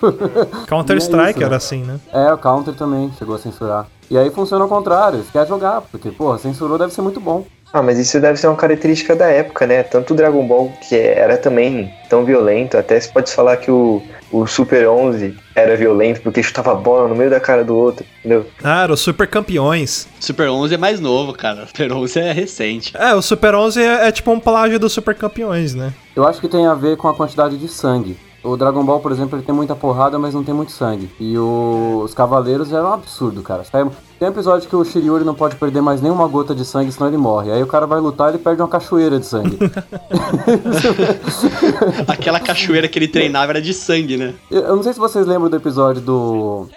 [0.68, 2.00] Counter-Strike é era assim, né?
[2.12, 3.88] É, o Counter também chegou a censurar.
[4.10, 7.46] E aí funciona ao contrário, eles querem jogar, porque, pô, censurou deve ser muito bom.
[7.74, 9.82] Ah, mas isso deve ser uma característica da época, né?
[9.84, 14.02] Tanto o Dragon Ball, que era também tão violento, até se pode falar que o,
[14.30, 18.46] o Super 11 era violento porque chutava bola no meio da cara do outro, entendeu?
[18.62, 20.08] Ah, era os Super Campeões.
[20.20, 21.66] Super 11 é mais novo, cara.
[21.68, 22.94] Super 11 é recente.
[22.98, 25.94] É, o Super 11 é, é tipo um plágio dos Super Campeões, né?
[26.14, 28.18] Eu acho que tem a ver com a quantidade de sangue.
[28.44, 31.10] O Dragon Ball, por exemplo, ele tem muita porrada, mas não tem muito sangue.
[31.20, 32.02] E o...
[32.04, 33.64] os Cavaleiros era um absurdo, cara.
[33.64, 37.08] Tem um episódio que o Shiryu não pode perder mais nenhuma gota de sangue, senão
[37.08, 37.52] ele morre.
[37.52, 39.60] Aí o cara vai lutar e ele perde uma cachoeira de sangue.
[42.08, 44.34] Aquela cachoeira que ele treinava era de sangue, né?
[44.50, 46.68] Eu não sei se vocês lembram do episódio do,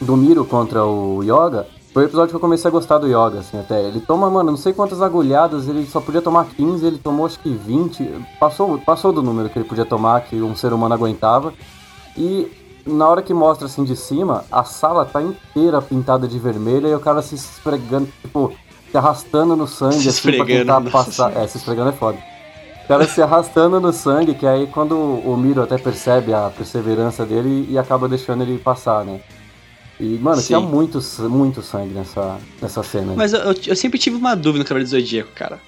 [0.00, 1.66] do Miro contra o Yoga.
[1.94, 3.80] Foi o episódio que eu comecei a gostar do Yoga, assim, até.
[3.80, 7.38] Ele toma, mano, não sei quantas agulhadas, ele só podia tomar 15, ele tomou acho
[7.38, 8.10] que 20.
[8.40, 11.54] Passou, passou do número que ele podia tomar, que um ser humano aguentava.
[12.16, 12.50] E
[12.84, 16.94] na hora que mostra assim de cima, a sala tá inteira pintada de vermelho e
[16.96, 18.52] o cara se esfregando, tipo,
[18.90, 21.36] se arrastando no sangue, Se assim, pra tentar nossa passar.
[21.36, 22.18] É, se esfregando é foda.
[22.84, 27.24] O cara se arrastando no sangue, que aí quando o Miro até percebe a perseverança
[27.24, 29.20] dele e acaba deixando ele passar, né?
[30.00, 30.46] E, mano, Sim.
[30.48, 33.14] tinha muito, muito sangue nessa, nessa cena.
[33.16, 35.58] Mas eu, eu- eu sempre tive uma dúvida no Cavaleiro do Zodíaco, cara.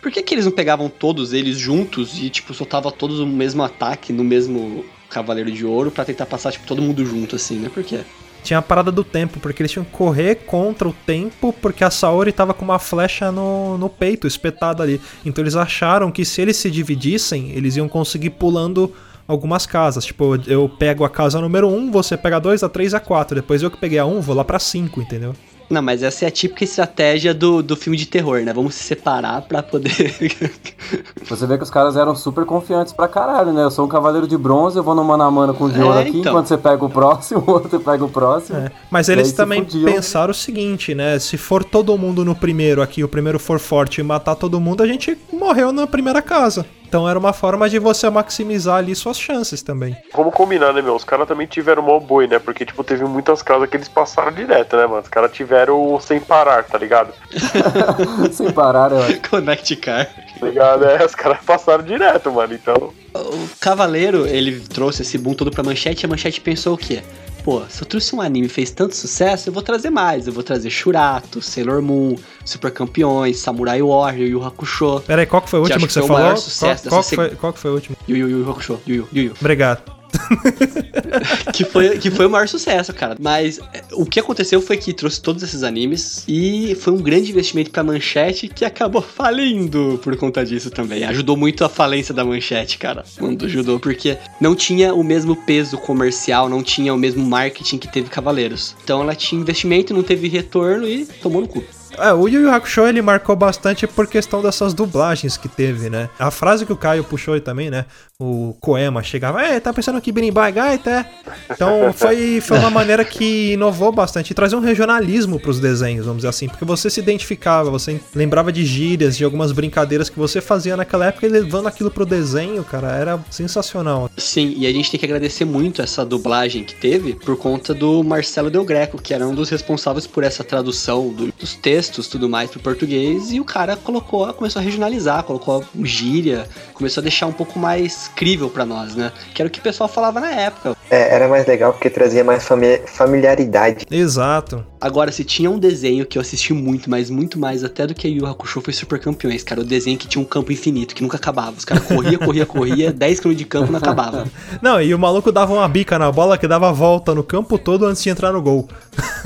[0.00, 3.62] Por que, que eles não pegavam todos eles juntos e, tipo, soltavam todos o mesmo
[3.62, 7.68] ataque no mesmo Cavaleiro de Ouro pra tentar passar, tipo, todo mundo junto, assim, né?
[7.72, 8.00] Por quê?
[8.44, 11.90] Tinha a parada do tempo, porque eles tinham que correr contra o tempo, porque a
[11.90, 15.00] Saori tava com uma flecha no, no peito, espetada ali.
[15.26, 18.94] Então eles acharam que se eles se dividissem, eles iam conseguir pulando
[19.28, 20.04] algumas casas.
[20.06, 23.36] Tipo, eu pego a casa número 1, você pega a 2, a 3, a 4.
[23.36, 25.34] Depois eu que peguei a 1, vou lá pra 5, entendeu?
[25.70, 28.54] Não, mas essa é a típica estratégia do, do filme de terror, né?
[28.54, 29.92] Vamos se separar pra poder.
[31.28, 33.64] Você vê que os caras eram super confiantes pra caralho, né?
[33.64, 35.78] Eu sou um cavaleiro de bronze, eu vou no mano a mano com o de
[35.78, 36.32] É, ouro aqui, então.
[36.32, 38.58] enquanto você pega o próximo, o outro pega o próximo.
[38.58, 38.72] É.
[38.90, 41.18] Mas eles também pensaram o seguinte, né?
[41.18, 44.82] Se for todo mundo no primeiro aqui, o primeiro for forte e matar todo mundo,
[44.82, 46.64] a gente morreu na primeira casa.
[46.88, 49.94] Então era uma forma de você maximizar ali suas chances também.
[50.14, 50.96] Vamos combinar, né, meu?
[50.96, 52.38] Os caras também tiveram mal boi, né?
[52.38, 55.02] Porque, tipo, teve muitas casas que eles passaram direto, né, mano?
[55.02, 57.12] Os caras tiveram o sem parar, tá ligado?
[58.32, 59.20] Sem parar, acho.
[59.28, 60.06] Connect Car.
[60.40, 60.84] Tá ligado?
[60.84, 62.54] É, os caras passaram direto, mano.
[62.54, 62.92] Então.
[63.14, 67.02] O Cavaleiro, ele trouxe esse boom todo pra manchete e a manchete pensou o quê?
[67.48, 70.26] Pô, se eu trouxe um anime e fez tanto sucesso, eu vou trazer mais.
[70.26, 75.00] Eu vou trazer Shurato, Sailor Moon, Super Campeões, Samurai Warrior, Yu Hakusho.
[75.06, 76.34] Pera aí, qual que foi o último que você que o falou?
[76.34, 77.96] qual, qual dessa que foi, qual que foi o último?
[78.06, 79.34] Yu Yu Yu Hakusho, Yu Yu Yu Yu.
[79.40, 79.97] Obrigado.
[81.52, 83.16] que, foi, que foi o maior sucesso, cara.
[83.20, 87.30] Mas é, o que aconteceu foi que trouxe todos esses animes e foi um grande
[87.30, 91.04] investimento pra Manchete que acabou falindo por conta disso também.
[91.04, 93.04] Ajudou muito a falência da Manchete, cara.
[93.18, 97.88] Quando ajudou, porque não tinha o mesmo peso comercial, não tinha o mesmo marketing que
[97.88, 98.76] teve Cavaleiros.
[98.82, 101.64] Então ela tinha investimento, não teve retorno e tomou no cu.
[102.00, 106.08] É, o Yu Yu Hakusho ele marcou bastante por questão dessas dublagens que teve, né?
[106.18, 107.84] A frase que o Caio puxou aí também, né?
[108.20, 111.06] O Koema chegava, é, tá pensando que Birimbai Gaita, é?
[111.52, 116.28] Então foi, foi uma maneira que inovou bastante trazia um regionalismo pros desenhos, vamos dizer
[116.28, 120.76] assim, porque você se identificava, você lembrava de gírias, de algumas brincadeiras que você fazia
[120.76, 124.10] naquela época e levando aquilo pro desenho, cara, era sensacional.
[124.16, 128.02] Sim, e a gente tem que agradecer muito essa dublagem que teve por conta do
[128.02, 132.10] Marcelo Del Greco, que era um dos responsáveis por essa tradução do- dos textos e
[132.10, 137.02] tudo mais pro português, e o cara colocou, começou a regionalizar, colocou gíria, começou a
[137.02, 139.12] deixar um pouco mais crível pra nós, né?
[139.34, 140.76] Que era o que o pessoal falava na época.
[140.90, 143.84] É, era mais legal porque trazia mais fami- familiaridade.
[143.90, 144.64] Exato.
[144.80, 148.06] Agora, se tinha um desenho que eu assisti muito, mas muito mais até do que
[148.08, 149.60] Yu Yu Hakusho foi Super Campeões, cara.
[149.60, 151.52] O desenho que tinha um campo infinito, que nunca acabava.
[151.56, 154.26] Os caras corria, corria, corria, 10 km de campo não acabava.
[154.62, 157.58] Não, e o maluco dava uma bica na bola que dava a volta no campo
[157.58, 158.68] todo antes de entrar no gol.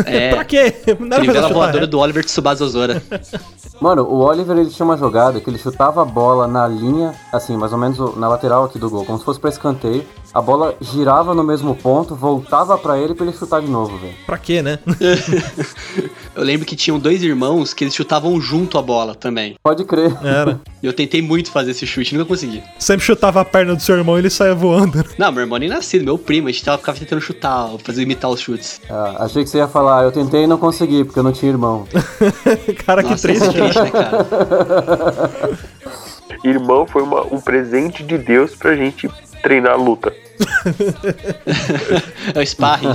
[0.04, 0.30] É.
[0.34, 0.74] pra quê?
[0.98, 1.86] Não era pra Trivela voadora reto.
[1.90, 2.51] do Oliver Tsubasa
[3.80, 7.56] Mano, o Oliver ele tinha uma jogada que ele chutava a bola na linha, assim,
[7.56, 10.04] mais ou menos na lateral aqui do gol, como se fosse pra escanteio.
[10.34, 14.14] A bola girava no mesmo ponto, voltava pra ele pra ele chutar de novo, velho.
[14.24, 14.78] Pra quê, né?
[16.34, 19.56] Eu lembro que tinham dois irmãos que eles chutavam junto a bola também.
[19.62, 20.16] Pode crer.
[20.24, 20.58] Era.
[20.82, 22.62] E eu tentei muito fazer esse chute, nunca consegui.
[22.78, 25.04] Sempre chutava a perna do seu irmão e ele saia voando.
[25.18, 28.30] Não, meu irmão nem nascido, meu primo, a gente tava, ficava tentando chutar, fazer imitar
[28.30, 28.80] os chutes.
[28.88, 31.52] Ah, achei que você ia falar, eu tentei e não consegui, porque eu não tinha
[31.52, 31.86] irmão.
[32.86, 33.46] cara, que Nossa, triste.
[33.48, 34.26] isso é triste, né, cara?
[36.44, 39.08] Irmão foi uma- um presente de Deus pra gente
[39.42, 40.12] treinar a luta.
[42.34, 42.94] É o sparring.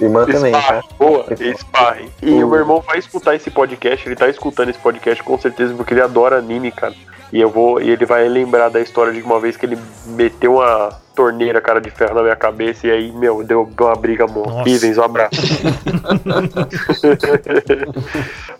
[0.00, 0.82] Irmã também, tá?
[0.98, 1.26] Boa,
[1.58, 2.08] sparring.
[2.22, 5.74] E o meu irmão vai escutar esse podcast, ele tá escutando esse podcast com certeza,
[5.74, 6.94] porque ele adora anime, cara.
[7.32, 10.54] E eu vou, e ele vai lembrar da história de uma vez que ele meteu
[10.54, 14.26] uma torneira cara de ferro na minha cabeça e aí, meu, deu uma briga.
[14.66, 15.36] Ivens, um abraço.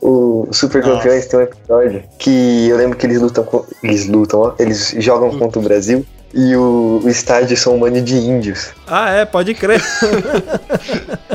[0.02, 4.40] O Super Campeões tem um episódio que eu lembro que eles lutam com, eles lutam,
[4.40, 8.70] ó, eles jogam contra o Brasil e o, o estádio são um bando de índios.
[8.86, 9.82] Ah, é, pode crer.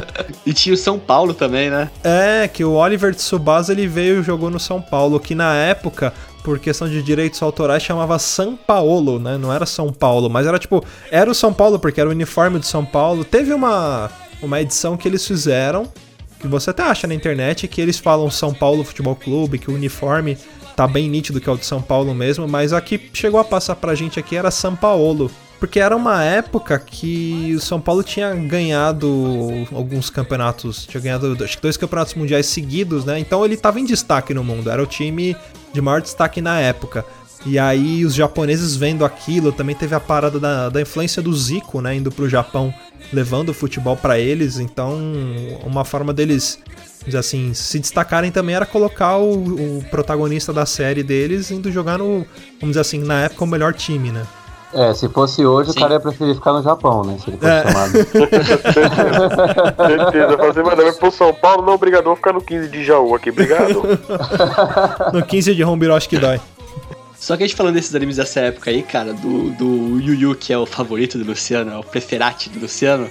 [0.45, 1.89] E tinha o São Paulo também, né?
[2.03, 6.13] É, que o Oliver Tsubasa ele veio e jogou no São Paulo, que na época,
[6.43, 9.39] por questão de direitos autorais, chamava São Paulo, né?
[9.39, 12.59] Não era São Paulo, mas era tipo, era o São Paulo, porque era o uniforme
[12.59, 13.25] de São Paulo.
[13.25, 15.91] Teve uma, uma edição que eles fizeram,
[16.39, 19.73] que você até acha na internet, que eles falam São Paulo Futebol Clube, que o
[19.73, 20.37] uniforme
[20.75, 23.43] tá bem nítido que é o de São Paulo mesmo, mas a que chegou a
[23.43, 25.31] passar pra gente aqui era São Paulo.
[25.57, 31.55] Porque era uma época que o São Paulo tinha ganhado alguns campeonatos, tinha ganhado acho
[31.55, 33.17] que dois campeonatos mundiais seguidos, né?
[33.19, 35.35] Então ele tava em destaque no mundo, era o time
[35.73, 37.05] de maior destaque na época.
[37.45, 41.81] E aí os japoneses vendo aquilo, também teve a parada da, da influência do Zico,
[41.81, 41.95] né?
[41.95, 42.73] Indo pro Japão,
[43.13, 44.57] levando o futebol pra eles.
[44.59, 44.97] Então,
[45.63, 49.33] uma forma deles, vamos dizer assim, se destacarem também era colocar o,
[49.79, 52.25] o protagonista da série deles indo jogar no,
[52.59, 54.25] vamos dizer assim, na época o melhor time, né?
[54.73, 57.17] É, se fosse hoje, o cara ia preferir ficar no Japão, né?
[57.23, 57.63] Se ele fosse É.
[57.63, 57.91] chamado.
[59.87, 63.15] Certeza, fazer mandar vai pro São Paulo, não, obrigado, vou ficar no 15 de Jaú
[63.15, 63.83] aqui, obrigado.
[65.13, 66.41] No 15 de Hombiroshi que dói.
[67.25, 70.35] Só que a gente falando desses animes dessa época aí, cara, do, do Yu Yu,
[70.35, 73.09] que é o favorito do Luciano, é o preferate do Luciano,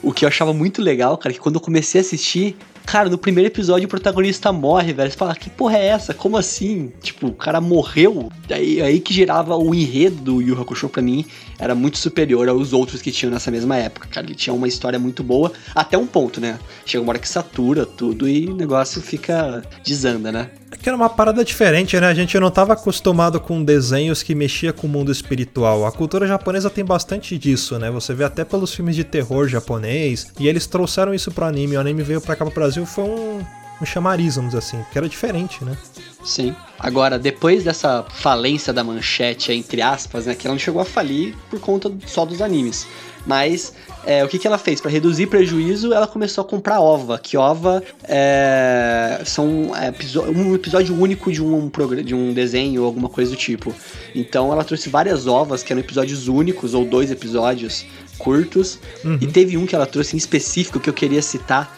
[0.00, 3.18] o que eu achava muito legal, cara, que quando eu comecei a assistir, cara, no
[3.18, 5.10] primeiro episódio o protagonista morre, velho.
[5.10, 6.14] Você fala, que porra é essa?
[6.14, 6.92] Como assim?
[7.02, 8.30] Tipo, o cara morreu?
[8.48, 11.26] Aí, aí que gerava o enredo do Yu Hakusho pra mim,
[11.58, 14.26] era muito superior aos outros que tinham nessa mesma época, cara.
[14.26, 16.58] Ele tinha uma história muito boa, até um ponto, né?
[16.86, 20.50] Chega uma hora que satura tudo e o negócio fica desanda, né?
[20.70, 22.06] É que era uma parada diferente, né?
[22.06, 25.86] A gente não tava acostumado com desenhos que mexia com o mundo espiritual.
[25.86, 27.90] A cultura japonesa tem bastante disso, né?
[27.90, 30.26] Você vê até pelos filmes de terror japonês.
[30.38, 31.76] E eles trouxeram isso pro anime.
[31.76, 33.40] O anime veio pra cá pro Brasil foi um,
[33.80, 34.78] um chamariz, vamos assim.
[34.82, 35.76] Porque era diferente, né?
[36.24, 36.54] Sim.
[36.78, 40.34] Agora, depois dessa falência da manchete, entre aspas, né?
[40.34, 42.86] Que ela não chegou a falir por conta só dos animes.
[43.26, 44.80] Mas é, o que, que ela fez?
[44.80, 47.18] Para reduzir prejuízo, ela começou a comprar ova.
[47.18, 49.92] Que ova é, são é,
[50.30, 53.74] um episódio único de um, programa, de um desenho ou alguma coisa do tipo.
[54.14, 57.84] Então ela trouxe várias ovas que eram episódios únicos ou dois episódios
[58.18, 58.78] curtos.
[59.04, 59.18] Uhum.
[59.20, 61.76] E teve um que ela trouxe em específico que eu queria citar.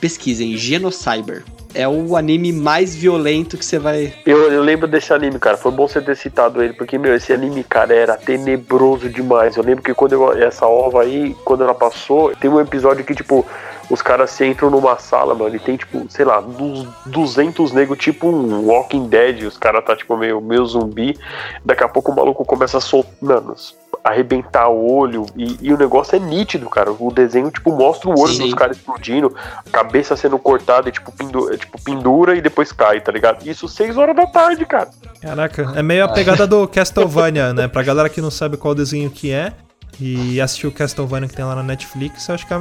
[0.00, 1.44] Pesquisem, Genocyber.
[1.74, 5.56] É o anime mais violento que você vai Eu, eu lembro desse anime, cara.
[5.56, 9.56] Foi bom você ter citado ele, porque, meu, esse anime, cara, era tenebroso demais.
[9.56, 13.14] Eu lembro que quando eu- essa ova aí, quando ela passou, tem um episódio que,
[13.14, 13.46] tipo,
[13.90, 17.98] os caras se entram numa sala, mano, e tem, tipo, sei lá, uns 200 negros,
[17.98, 19.42] tipo um Walking Dead.
[19.44, 21.18] Os caras tá, tipo, meio, meio zumbi.
[21.64, 23.54] Daqui a pouco o maluco começa a soltar, mano,
[24.02, 25.26] arrebentar o olho.
[25.36, 26.90] E, e o negócio é nítido, cara.
[26.92, 28.44] O desenho, tipo, mostra o olho Sim.
[28.44, 33.00] dos caras explodindo, a cabeça sendo cortada e, tipo, pendu- tipo, pendura e depois cai,
[33.00, 33.46] tá ligado?
[33.46, 34.88] Isso 6 horas da tarde, cara.
[35.20, 37.68] Caraca, é meio a pegada do Castlevania, né?
[37.68, 39.52] Pra galera que não sabe qual desenho que é
[40.00, 42.56] e assistiu o Castlevania que tem lá na Netflix, acho que é,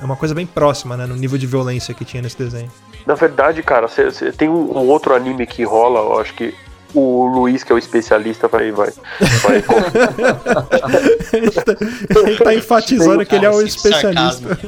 [0.00, 1.06] é uma coisa bem próxima, né?
[1.06, 2.70] No nível de violência que tinha nesse desenho.
[3.06, 6.54] Na verdade, cara, cê- cê- tem um, um outro anime que rola, eu acho que
[6.94, 8.70] o Luiz, que é o especialista, vai.
[8.72, 8.90] vai,
[9.42, 9.62] vai
[11.32, 14.58] Ele tá enfatizando que ele é o Esse especialista.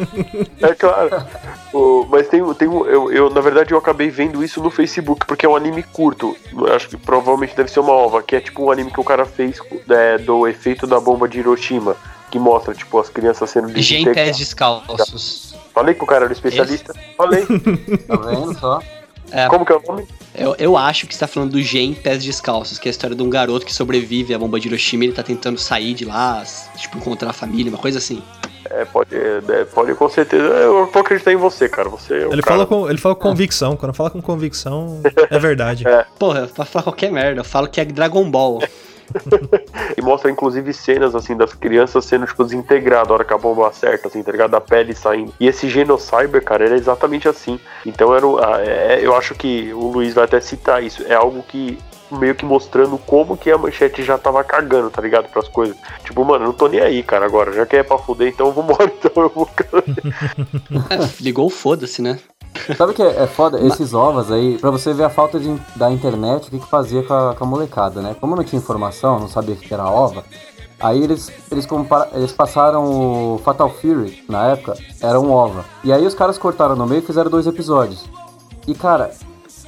[0.61, 1.25] é claro.
[1.73, 2.87] O- mas tem, tem um.
[2.87, 6.37] Eu, eu, na verdade, eu acabei vendo isso no Facebook, porque é um anime curto.
[6.75, 9.25] Acho que provavelmente deve ser uma ova, que é tipo um anime que o cara
[9.27, 9.59] fez
[9.91, 11.97] é, do efeito da bomba de Hiroshima.
[12.31, 15.55] Que mostra, tipo, as crianças sendo G em pés descalços.
[15.73, 16.93] Falei que o cara era o especialista?
[17.17, 17.45] Falei.
[18.09, 18.81] Tá vendo só?
[19.31, 20.07] É, Como que é o nome?
[20.35, 22.93] Eu, eu acho que você tá falando do G em pés descalços, que é a
[22.93, 25.95] história de um garoto que sobrevive à bomba de Hiroshima e ele tá tentando sair
[25.95, 26.43] de lá,
[26.77, 28.23] tipo, encontrar a família, uma coisa assim.
[28.71, 30.45] É, pode, é, é, pode com certeza.
[30.45, 31.89] Eu vou acreditar em você, cara.
[31.89, 32.57] Você é Ele cara.
[32.57, 33.77] fala, com, ele fala com convicção.
[33.77, 35.01] Quando fala com convicção,
[35.31, 35.85] é verdade.
[36.19, 38.63] Porra, pra falar qualquer merda, eu falo que é Dragon Ball.
[39.97, 43.69] e mostra inclusive cenas assim das crianças sendo tipo desintegradas a hora que a bomba
[43.69, 44.51] acerta, assim, tá ligado?
[44.51, 45.33] Da pele saindo.
[45.39, 47.59] E esse Genocyber, cara, ele é exatamente assim.
[47.87, 51.03] Então era, o- ah, é- eu acho que o Luiz vai até citar isso.
[51.07, 51.79] É algo que
[52.11, 55.29] meio que mostrando como que a manchete já tava cagando, tá ligado?
[55.31, 55.77] Pras coisas.
[56.05, 57.53] Tipo, mano, eu não tô nem aí, cara, agora.
[57.53, 59.49] Já que é pra fuder, então vambora, então eu vou.
[60.91, 62.19] É, ligou o foda-se, né?
[62.77, 63.61] Sabe o que é, é foda?
[63.61, 67.03] Esses ovos aí, pra você ver a falta de, da internet, o que, que fazia
[67.03, 68.17] com a, com a molecada, né?
[68.21, 70.25] Como não tinha informação, não sabia o que era ova,
[70.81, 72.85] aí eles, eles, compara- eles passaram
[73.35, 75.65] o Fatal Fury, na época, era um ova.
[75.83, 78.05] E aí os caras cortaram no meio e fizeram dois episódios.
[78.67, 79.11] E cara,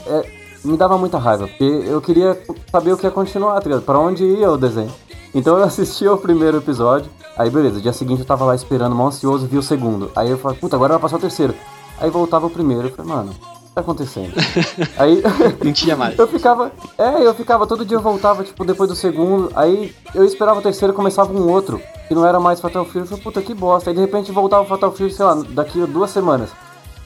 [0.07, 0.31] é,
[0.65, 3.83] me dava muita raiva, porque eu queria saber o que ia continuar, tá ligado?
[3.83, 4.93] Pra onde ia o desenho.
[5.35, 9.09] Então eu assisti o primeiro episódio, aí beleza, dia seguinte eu tava lá esperando, mal
[9.09, 10.11] ansioso, vi o segundo.
[10.17, 11.55] Aí eu falei, puta, agora vai passar o terceiro.
[11.99, 14.33] Aí voltava o primeiro, eu falei, mano, o que tá acontecendo?
[14.99, 15.23] aí
[15.65, 16.17] Não tinha mais.
[16.19, 20.25] eu ficava, é, eu ficava, todo dia eu voltava, tipo, depois do segundo, aí eu
[20.25, 23.23] esperava o terceiro e começava um outro, que não era mais Fatal Fury, eu falei,
[23.23, 23.91] puta, que bosta.
[23.91, 26.51] Aí de repente voltava o Fatal Fury, sei lá, daqui a duas semanas.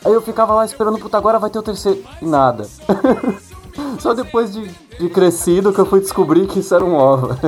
[0.05, 2.03] Aí eu ficava lá esperando, puta, agora vai ter o terceiro.
[2.22, 2.66] E nada.
[3.99, 4.68] Só depois de,
[4.99, 7.38] de crescido que eu fui descobrir que isso era um ova.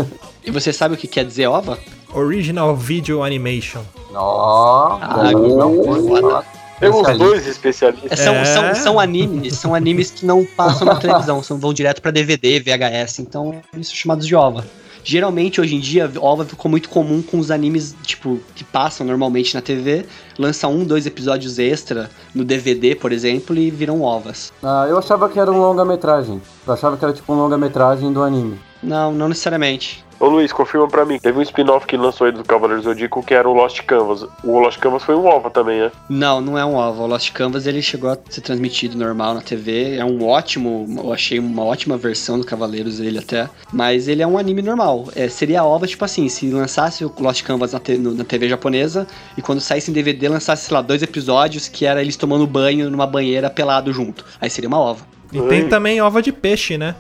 [0.45, 1.79] E você sabe o que quer dizer ova?
[2.15, 3.81] Original Video Animation.
[4.15, 6.43] Ó, Ah, não.
[6.91, 8.19] Temos dois especialistas.
[8.21, 8.45] É, são, É.
[8.45, 12.59] são, são animes, são animes que não passam na televisão, são, vão direto pra DVD,
[12.61, 14.65] VHS, então eles são chamados de OVA.
[15.05, 19.53] Geralmente, hoje em dia, OVA ficou muito comum com os animes, tipo, que passam normalmente
[19.53, 20.07] na TV,
[20.39, 24.53] lança um, dois episódios extra no DVD, por exemplo, e viram OVAs.
[24.63, 26.41] Ah, eu achava que era um longa-metragem.
[26.65, 28.61] Eu achava que era tipo um longa-metragem do anime.
[28.81, 30.05] Não, não necessariamente.
[30.23, 31.19] Ô Luiz, confirma pra mim.
[31.19, 34.25] Teve um spin-off que lançou aí do Cavaleiro Zodíaco que era o Lost Canvas.
[34.45, 35.91] O Lost Canvas foi um OVA também, né?
[36.09, 37.03] Não, não é um OVA.
[37.03, 39.97] O Lost Canvas ele chegou a ser transmitido normal na TV.
[39.97, 43.51] É um ótimo, eu achei uma ótima versão do Cavaleiros ele até.
[43.73, 45.09] Mas ele é um anime normal.
[45.17, 48.49] É, seria OVA, tipo assim, se lançasse o Lost Canvas na, te- no- na TV
[48.49, 52.47] japonesa e quando saísse em DVD lançasse, sei lá, dois episódios que era eles tomando
[52.47, 54.25] banho numa banheira pelado junto.
[54.41, 55.05] Aí seria uma OVA.
[55.33, 56.95] E tem também ova de peixe, né?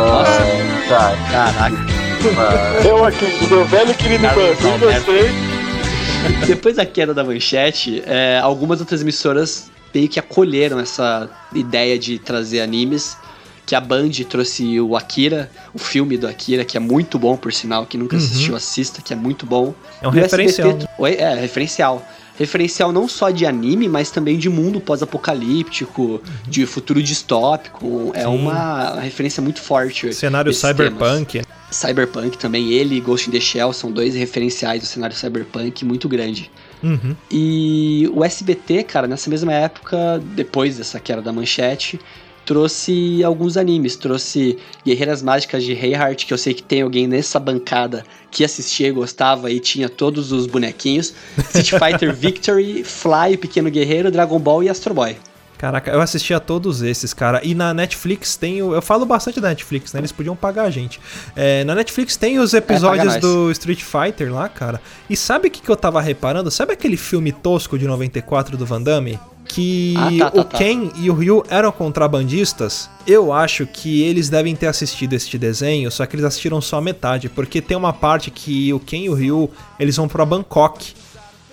[0.00, 0.42] Nossa,
[0.88, 1.76] Tá, caraca.
[2.86, 5.00] Eu aqui, meu velho querido não, né?
[5.00, 6.46] você.
[6.46, 12.18] Depois da queda da manchete, é, algumas outras emissoras meio que acolheram essa ideia de
[12.18, 13.16] trazer animes.
[13.64, 17.52] Que a Band trouxe o Akira, o filme do Akira, que é muito bom, por
[17.52, 17.86] sinal.
[17.86, 18.22] Quem nunca Uhum.
[18.22, 19.72] assistiu, assista, que é muito bom.
[20.00, 22.04] É um E referencial, SBT Oi, é, referencial.
[22.42, 28.10] Referencial não só de anime, mas também de mundo pós-apocalíptico, de futuro distópico.
[28.14, 28.26] É Sim.
[28.26, 30.12] uma referência muito forte.
[30.12, 31.40] Cenário cyberpunk.
[31.40, 31.62] temas.
[31.70, 36.08] Cyberpunk também, ele e Ghost in the Shell são dois referenciais do cenário cyberpunk muito
[36.08, 36.50] grande.
[36.82, 37.14] Uhum.
[37.30, 42.00] E o SBT, cara, nessa mesma época, depois dessa queda da manchete,
[42.44, 43.96] trouxe alguns animes.
[43.96, 48.88] Trouxe Guerreiras Mágicas de Reinhardt, que eu sei que tem alguém nessa bancada que assistia
[48.88, 51.14] e gostava e tinha todos os bonequinhos.
[51.54, 55.16] Street Fighter Victory, Fly, o Pequeno Guerreiro, Dragon Ball e Astro Boy.
[55.62, 57.40] Caraca, eu assisti a todos esses, cara.
[57.44, 58.74] E na Netflix tem o.
[58.74, 60.00] Eu falo bastante da Netflix, né?
[60.00, 60.98] Eles podiam pagar a gente.
[61.36, 63.20] É, na Netflix tem os episódios paga nós.
[63.20, 64.80] do Street Fighter lá, cara.
[65.08, 66.50] E sabe o que, que eu tava reparando?
[66.50, 69.20] Sabe aquele filme tosco de 94 do Van Damme?
[69.44, 70.58] Que Ah, tá, tá, o tá.
[70.58, 72.90] Ken e o Ryu eram contrabandistas?
[73.06, 76.82] Eu acho que eles devem ter assistido este desenho, só que eles assistiram só a
[76.82, 77.28] metade.
[77.28, 79.48] Porque tem uma parte que o Ken e o Ryu
[79.78, 80.92] eles vão pra Bangkok.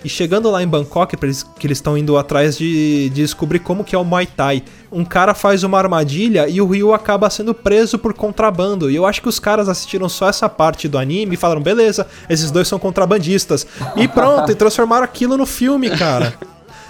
[0.02, 3.84] E chegando lá em Bangkok, eles, que eles estão indo atrás de, de descobrir como
[3.84, 7.52] que é o Muay Thai, um cara faz uma armadilha e o Ryu acaba sendo
[7.52, 8.90] preso por contrabando.
[8.90, 12.06] E eu acho que os caras assistiram só essa parte do anime e falaram, beleza,
[12.30, 13.66] esses dois são contrabandistas.
[13.94, 16.32] E pronto, e transformaram aquilo no filme, cara.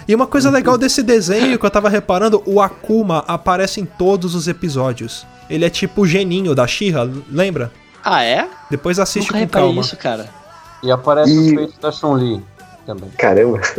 [0.07, 4.35] E uma coisa legal desse desenho que eu tava reparando, o Akuma aparece em todos
[4.35, 5.25] os episódios.
[5.49, 7.71] Ele é tipo o geninho da Shira, lembra?
[8.03, 8.47] Ah, é?
[8.69, 9.81] Depois assiste Nunca com calma.
[9.81, 10.29] isso, cara.
[10.81, 12.41] E aparece E- os peitos da Chun-Li
[12.85, 13.09] também.
[13.17, 13.59] Caramba.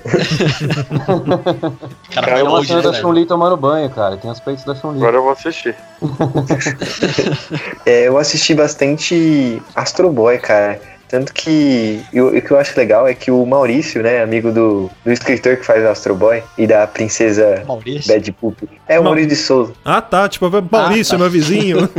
[2.12, 3.03] Cara, Tem vai uma longe, cena né, da velho?
[3.03, 4.16] Chun-Li tomando banho, cara.
[4.16, 4.98] Tem os peitos da Chun-Li.
[4.98, 5.74] Agora eu vou assistir.
[7.84, 10.80] É, eu assisti bastante Astro Boy, cara.
[11.12, 14.90] Tanto que eu- o que eu acho legal é que o Maurício, né, amigo do,
[15.04, 18.10] do escritor que faz o Astro Boy e da princesa Maurício?
[18.14, 19.72] Bad Poop, é o Ma- Maurício de Souza.
[19.84, 21.22] Ah tá, tipo, Maurício, Ah, tá.
[21.22, 21.86] meu vizinho.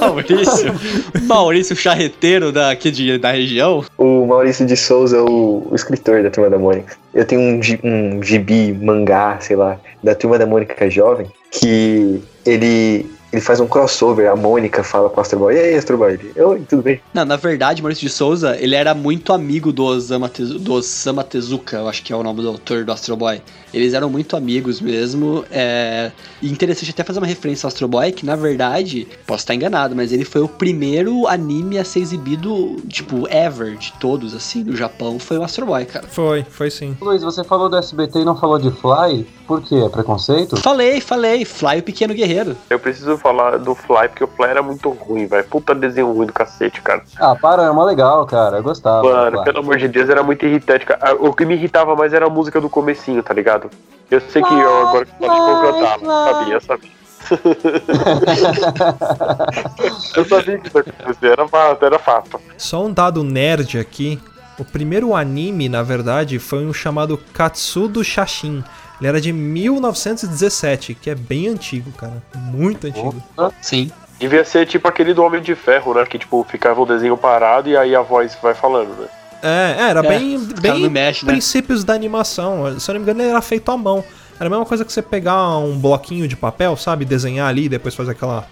[0.00, 0.72] Maurício.
[1.26, 3.84] Maurício charreteiro daqui de, da região.
[3.98, 6.96] O Maurício de Souza, o, o escritor da Turma da Mônica.
[7.14, 13.06] Eu tenho um, um gibi, mangá, sei lá, da Turma da Mônica jovem, que ele
[13.32, 16.12] ele faz um crossover, a Mônica fala com o Astro Boy, e aí, Astro Boy?
[16.12, 17.00] Ele, Oi, tudo bem?
[17.14, 21.24] Não, na verdade, Maurício de Souza, ele era muito amigo do Osama, Tezu- do Osama
[21.24, 23.40] Tezuka, eu acho que é o nome do autor do Astro Boy.
[23.72, 25.44] Eles eram muito amigos mesmo.
[25.50, 26.12] É...
[26.42, 29.96] E interessante até fazer uma referência ao Astro Boy, que na verdade, posso estar enganado,
[29.96, 34.76] mas ele foi o primeiro anime a ser exibido, tipo, ever, de todos, assim, no
[34.76, 36.06] Japão, foi o Astro Boy, cara.
[36.06, 36.94] Foi, foi sim.
[37.00, 39.26] Luiz, você falou do SBT e não falou de Fly?
[39.46, 39.76] Por quê?
[39.76, 40.56] É preconceito?
[40.58, 42.56] Falei, falei, Fly o Pequeno Guerreiro.
[42.68, 45.44] Eu preciso falar do Fly, porque o Fly era muito ruim, velho.
[45.44, 47.02] Puta desenho ruim do cacete, cara.
[47.18, 48.58] Ah, para, é uma legal, cara.
[48.58, 49.02] Eu gostava.
[49.02, 51.00] Mano, pelo amor de Deus, era muito irritante, cara.
[51.02, 53.70] Ah, O que me irritava mais era a música do comecinho, tá ligado?
[54.10, 56.06] Eu sei que eu agora que pode concretá-lo.
[56.06, 56.90] Sabia, sabia.
[60.16, 62.40] eu sabia que isso ia acontecer, era fato, era fato.
[62.58, 64.20] Só um dado nerd aqui.
[64.58, 68.62] O primeiro anime, na verdade, foi um chamado Katsudo Shashin.
[69.02, 72.22] Ele era de 1917, que é bem antigo, cara.
[72.36, 73.20] Muito antigo.
[73.60, 73.90] Sim.
[74.20, 76.06] Devia ser tipo aquele do Homem de Ferro, né?
[76.06, 79.08] Que tipo, ficava o desenho parado e aí a voz vai falando, né?
[79.42, 81.32] É, é, era É, bem, bem não mexem, né?
[81.32, 82.78] princípios da animação.
[82.78, 84.04] Se eu não me engano, ele era feito à mão.
[84.38, 87.04] Era a mesma coisa que você pegar um bloquinho de papel, sabe?
[87.04, 88.46] Desenhar ali e depois fazer aquela.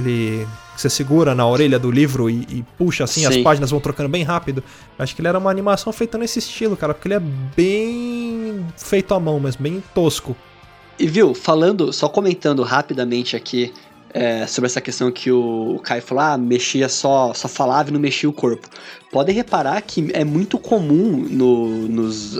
[0.00, 0.46] Aquele.
[0.74, 3.42] que você segura na orelha do livro e, e puxa assim, as Sim.
[3.42, 4.62] páginas vão trocando bem rápido.
[4.98, 9.12] Acho que ele era uma animação feita nesse estilo, cara, porque ele é bem feito
[9.14, 10.36] à mão, mas bem tosco.
[10.98, 13.72] E viu, falando, só comentando rapidamente aqui
[14.12, 18.00] é, sobre essa questão que o, Caio falou, ah, mexia só, só falava e não
[18.00, 18.68] mexia o corpo.
[19.12, 22.38] Podem reparar que é muito comum no- nos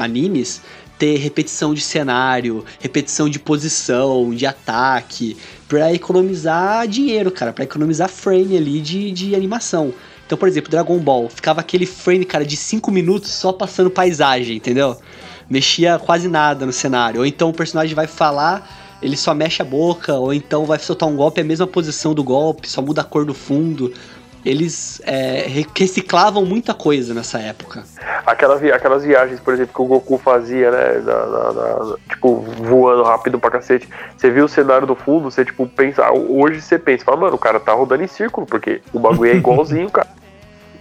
[0.00, 0.62] animes
[0.98, 5.36] ter repetição de cenário, repetição de posição, de ataque,
[5.68, 9.92] pra economizar dinheiro, cara, pra economizar frame ali de, de animação.
[10.26, 14.56] Então, por exemplo, Dragon Ball, ficava aquele frame, cara, de 5 minutos só passando paisagem,
[14.56, 14.96] entendeu?
[15.48, 17.20] Mexia quase nada no cenário.
[17.20, 21.08] Ou então o personagem vai falar, ele só mexe a boca, ou então vai soltar
[21.08, 23.92] um golpe, é a mesma posição do golpe, só muda a cor do fundo.
[24.44, 27.84] Eles é, re- reciclavam muita coisa nessa época.
[28.24, 31.02] Aquela vi- aquelas viagens, por exemplo, que o Goku fazia, né?
[31.04, 33.88] na- na- na- tipo, voando rápido pra cacete.
[34.16, 36.04] Você viu o cenário do fundo, você, tipo, pensa.
[36.04, 39.30] ah, Hoje você pensa, fala, mano, o cara tá rodando em círculo, porque o bagulho
[39.30, 40.08] é igualzinho, cara.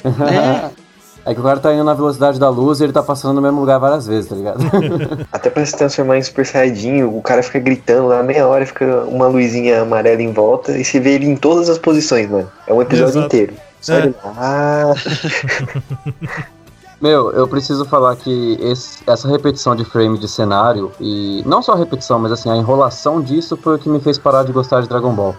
[0.06, 0.70] É
[1.34, 3.60] que o cara tá indo na velocidade da luz e ele tá passando no mesmo
[3.60, 4.60] lugar várias vezes, tá ligado?
[5.32, 9.04] Até pra se transformar em Super Saiyajin, o cara fica gritando lá meia hora, fica
[9.06, 12.50] uma luzinha amarela em volta e você vê ele em todas as posições, mano.
[12.66, 13.26] É um episódio Exato.
[13.26, 13.54] inteiro.
[13.82, 13.98] Só É.
[14.00, 14.34] ele lá.
[14.38, 14.94] Ah.
[17.00, 21.74] Meu, eu preciso falar que esse- essa repetição de frame de cenário, e não só
[21.74, 24.82] a repetição, mas assim, a enrolação disso foi o que me fez parar de gostar
[24.82, 25.36] de Dragon Ball.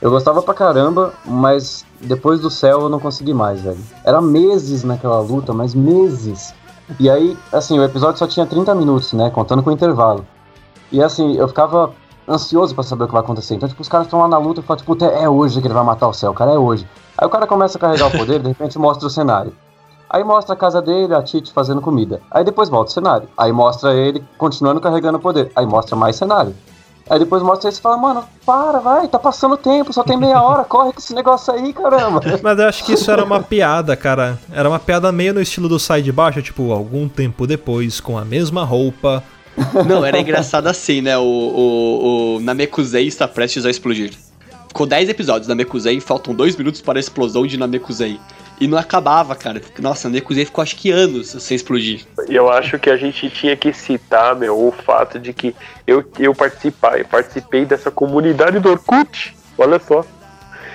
[0.00, 3.78] Eu gostava pra caramba, mas depois do céu eu não consegui mais, velho.
[4.04, 6.54] Era meses naquela luta, mas meses.
[7.00, 9.28] E aí, assim, o episódio só tinha 30 minutos, né?
[9.30, 10.24] Contando com o intervalo.
[10.92, 11.92] E assim, eu ficava
[12.28, 13.54] ansioso pra saber o que vai acontecer.
[13.54, 15.66] Então, tipo, os caras estão lá na luta e falam, tipo, "Puta, é hoje que
[15.66, 16.86] ele vai matar o céu, cara, é hoje.
[17.16, 19.52] Aí o cara começa a carregar o poder, de repente mostra o cenário.
[20.08, 22.22] Aí mostra a casa dele, a Tite fazendo comida.
[22.30, 23.28] Aí depois volta o cenário.
[23.36, 25.52] Aí mostra ele continuando carregando o poder.
[25.54, 26.54] Aí mostra mais cenário.
[27.10, 30.42] Aí depois mostra isso e fala, mano, para, vai, tá passando tempo, só tem meia
[30.42, 32.20] hora, corre com esse negócio aí, caramba.
[32.42, 34.38] Mas eu acho que isso era uma piada, cara.
[34.52, 38.18] Era uma piada meio no estilo do sai de baixo, tipo, algum tempo depois, com
[38.18, 39.22] a mesma roupa.
[39.86, 41.16] Não, era engraçado assim, né?
[41.18, 44.12] O, o, o Namekusei está prestes a explodir.
[44.68, 48.20] Ficou 10 episódios da Namekusei, faltam 2 minutos para a explosão de Namekusei.
[48.60, 49.62] E não acabava, cara.
[49.78, 52.04] Nossa, a Namekusei ficou acho que anos sem explodir.
[52.28, 55.54] E eu acho que a gente tinha que citar, meu, o fato de que
[55.86, 59.36] eu, eu participar, eu participei dessa comunidade do Orkut.
[59.56, 60.04] Olha só.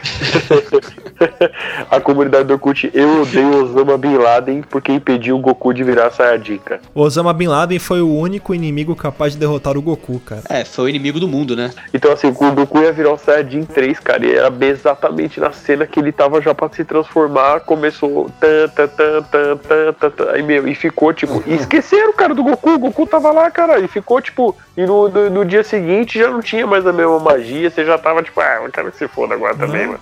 [1.90, 6.12] a comunidade do Orkut, eu odeio Osama Bin Laden porque impediu o Goku de virar
[6.12, 6.82] Saiyajin, cara.
[6.94, 10.44] Osama Bin Laden foi o único inimigo capaz de derrotar o Goku, cara.
[10.50, 11.72] É, foi o inimigo do mundo, né?
[11.94, 15.52] Então, assim, o Goku ia virar o Saiyajin 3, cara, e era bem exatamente na
[15.52, 18.30] cena que ele tava já pra se transformar, começou.
[18.40, 21.44] Tan, tan, tan, tan, tan, tan, tan, aí, meu, e ficou, tipo.
[21.54, 22.72] E esqueceram, cara, do Goku.
[22.72, 24.56] O Goku tava lá, cara, e ficou, tipo.
[24.76, 27.96] E no, no, no dia seguinte já não tinha mais a mesma magia, você já
[27.98, 30.00] tava, tipo, ah, eu quero que se foda agora também, mano.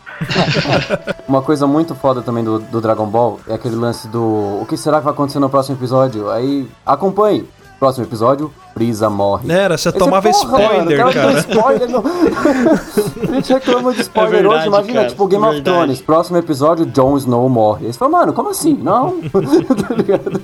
[1.28, 4.78] Uma coisa muito foda também do, do Dragon Ball é aquele lance do o que
[4.78, 6.30] será que vai acontecer no próximo episódio?
[6.30, 7.48] Aí acompanhe.
[7.82, 9.52] Próximo episódio, Brisa morre.
[9.52, 11.32] Era, você tomava porra, spoiler, mano, cara.
[11.40, 12.04] spoiler, não.
[13.28, 15.78] A gente reclama de spoiler É verdade, hoje, imagina, cara, tipo Game of verdade.
[15.78, 17.88] Thrones, próximo episódio, Jon Snow morre.
[17.88, 18.76] Aí você fala, mano, como assim?
[18.76, 19.20] Não.
[19.82, 20.40] Tá ligado?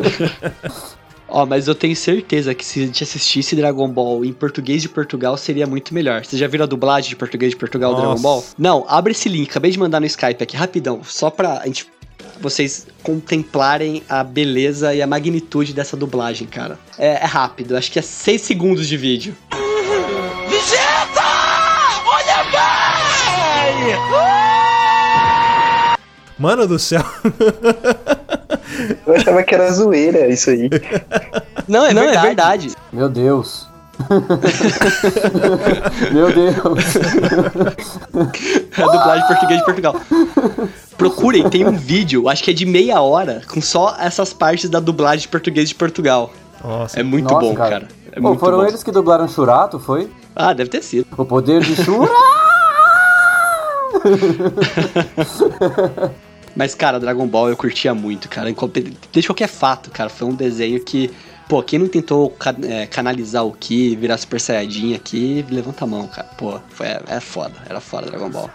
[1.29, 4.89] Ó, mas eu tenho certeza que se a gente assistisse Dragon Ball em português de
[4.89, 6.23] Portugal seria muito melhor.
[6.23, 8.07] Vocês já viram a dublagem de português de Portugal do Nossa.
[8.07, 8.45] Dragon Ball?
[8.57, 11.87] Não, abre esse link, acabei de mandar no Skype aqui, rapidão, só pra gente,
[12.39, 16.79] vocês contemplarem a beleza e a magnitude dessa dublagem, cara.
[16.97, 19.35] É, é rápido, acho que é 6 segundos de vídeo.
[20.47, 21.23] Vegeta!
[22.05, 23.97] Olha bem!
[26.39, 27.03] Mano do céu.
[29.05, 30.69] Eu achava que era zoeira isso aí.
[31.67, 32.17] Não, é verdade.
[32.17, 32.71] É verdade.
[32.91, 33.67] Meu Deus.
[36.11, 36.95] Meu Deus.
[38.77, 39.95] É a dublagem português de Portugal.
[40.97, 44.79] Procurem, tem um vídeo, acho que é de meia hora, com só essas partes da
[44.79, 46.31] dublagem de português de Portugal.
[46.63, 46.99] Nossa.
[46.99, 47.69] É muito Nossa, bom, cara.
[47.71, 47.87] cara.
[48.11, 48.65] É Pô, muito foram bom.
[48.65, 50.09] eles que dublaram Churato, foi?
[50.35, 51.07] Ah, deve ter sido.
[51.17, 52.13] O poder de Churato!
[56.57, 58.49] Mas, cara, Dragon Ball eu curtia muito, cara.
[58.49, 60.09] Independente de qualquer fato, cara.
[60.09, 61.11] Foi um desenho que,
[61.47, 62.35] pô, quem não tentou
[62.67, 66.27] é, canalizar o Ki, virar Super Saiyajin aqui, levanta a mão, cara.
[66.35, 67.53] Pô, foi, é foda.
[67.69, 68.49] Era foda Dragon Ball.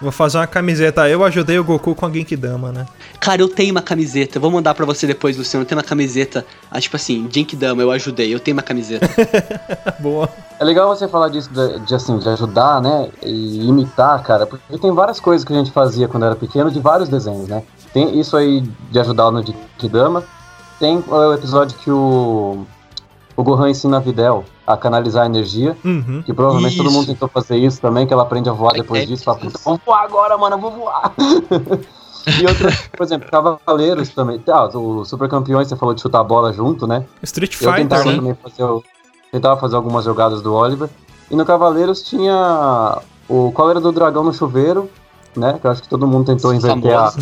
[0.00, 1.08] Vou fazer uma camiseta.
[1.08, 2.86] Eu ajudei o Goku com a Genkidama, né?
[3.18, 4.38] Cara, eu tenho uma camiseta.
[4.38, 5.64] Eu vou mandar pra você depois, Luciano.
[5.64, 8.32] Eu tenho uma camiseta, ah, tipo assim, Genkidama, eu ajudei.
[8.32, 9.08] Eu tenho uma camiseta.
[9.98, 10.28] Boa.
[10.60, 13.10] É legal você falar disso, de, de, assim, de ajudar, né?
[13.24, 16.80] E imitar, cara, porque tem várias coisas que a gente fazia quando era pequeno, de
[16.80, 17.62] vários desenhos, né?
[17.92, 19.42] Tem isso aí de ajudar no
[19.78, 20.22] Kidama.
[20.78, 22.64] Tem o episódio que o,
[23.38, 25.76] o Gohan ensina a Videl a canalizar a energia.
[25.84, 26.22] Uhum.
[26.26, 26.96] Que provavelmente todo Isso.
[26.96, 29.22] mundo tentou fazer isso também, que ela aprende a voar depois É, disso.
[29.22, 31.14] Fala, puta, vamos voar agora, mano, eu vou voar.
[32.40, 34.42] e outra, por exemplo, Cavaleiros também.
[34.48, 37.04] Ah, o Super Campeões, você falou de chutar a bola junto, né?
[37.22, 38.16] Street Eu Fighter, tentava né?
[38.16, 38.82] também fazer, o-
[39.30, 40.88] tentava fazer algumas jogadas do Oliver.
[41.30, 44.90] E no Cavaleiros tinha o qual era do dragão no chuveiro,
[45.36, 45.58] né?
[45.60, 47.12] Que eu acho que todo mundo tentou inverter a,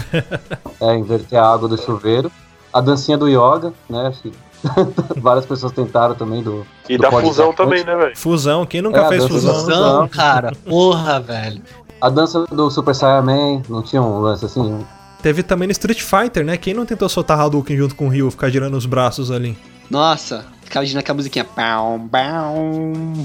[0.80, 2.32] é, inverter a água do chuveiro.
[2.72, 4.06] A dancinha do yoga, né?
[4.06, 4.32] Acho que
[5.18, 6.66] várias pessoas tentaram também do.
[6.88, 8.16] E do da fusão também, né, velho?
[8.16, 8.66] Fusão.
[8.66, 9.52] Quem nunca É, fez fusão?
[9.52, 9.58] né?
[9.60, 10.00] fusão.
[10.00, 10.52] Não, cara.
[10.68, 11.62] Porra, velho.
[12.00, 14.84] A dança do Super Saiyaman, não tinha um lance assim?
[15.22, 16.56] Teve também no Street Fighter, né?
[16.56, 19.56] Quem não tentou soltar Hadouken junto com o Ryu, ficar girando os braços ali?
[19.90, 21.44] Nossa, ficava imaginando aquela musiquinha.
[21.44, 22.54] Pau, pau,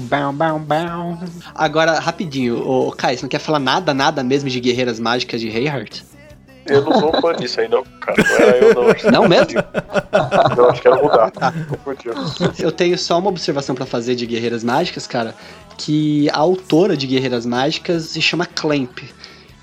[0.08, 1.18] pau, pau, pau.
[1.54, 5.48] Agora, rapidinho, ô Kai, você não quer falar nada, nada mesmo de Guerreiras Mágicas de
[5.48, 6.04] Reinhardt?
[6.66, 8.22] Eu não sou fã disso aí, não, cara.
[8.22, 8.90] Não era eu, não.
[8.90, 9.64] Acho que Não mesmo?
[10.56, 11.32] Eu acho que era mudar.
[11.68, 12.12] Confundiu.
[12.58, 15.34] Eu tenho só uma observação pra fazer de Guerreiras Mágicas, cara,
[15.76, 18.98] que a autora de Guerreiras Mágicas se chama Clamp.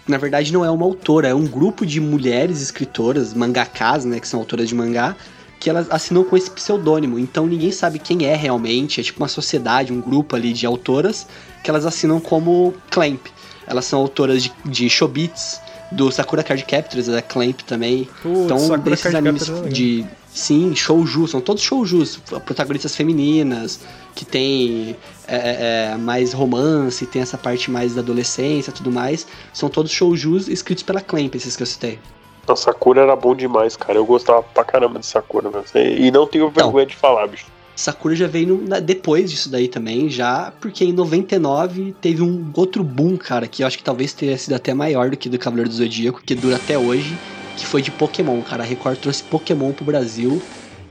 [0.07, 4.27] Na verdade, não é uma autora, é um grupo de mulheres escritoras, mangakas, né, que
[4.27, 5.15] são autoras de mangá,
[5.59, 7.19] que elas assinam com esse pseudônimo.
[7.19, 11.27] Então ninguém sabe quem é realmente, é tipo uma sociedade, um grupo ali de autoras
[11.63, 13.27] que elas assinam como Clamp.
[13.67, 15.61] Elas são autoras de, de Shobits,
[15.91, 18.07] do Sakura Card Captors, da Clamp também.
[18.21, 20.05] Putz, então, Sakura desses Card animes Captors é de.
[20.31, 23.79] Sim, shouju, são todos shoujus, protagonistas femininas,
[24.13, 24.95] que tem
[25.27, 29.25] é, é, é, mais romance, tem essa parte mais da adolescência e tudo mais.
[29.51, 31.99] São todos shoujus escritos pela Clamp, esses que eu citei.
[32.47, 33.97] Nossa, Sakura era bom demais, cara.
[33.97, 35.63] Eu gostava pra caramba de Sakura, meu.
[35.75, 37.45] E não tenho vergonha de falar, bicho.
[37.79, 42.83] Sakura já veio na- depois disso daí também, já porque em 99 teve um outro
[42.83, 45.69] boom, cara, que eu acho que talvez tenha sido até maior do que do Cavaleiro
[45.69, 47.15] do Zodíaco, que dura até hoje,
[47.55, 48.63] que foi de Pokémon, cara.
[48.63, 50.41] A Record trouxe Pokémon pro Brasil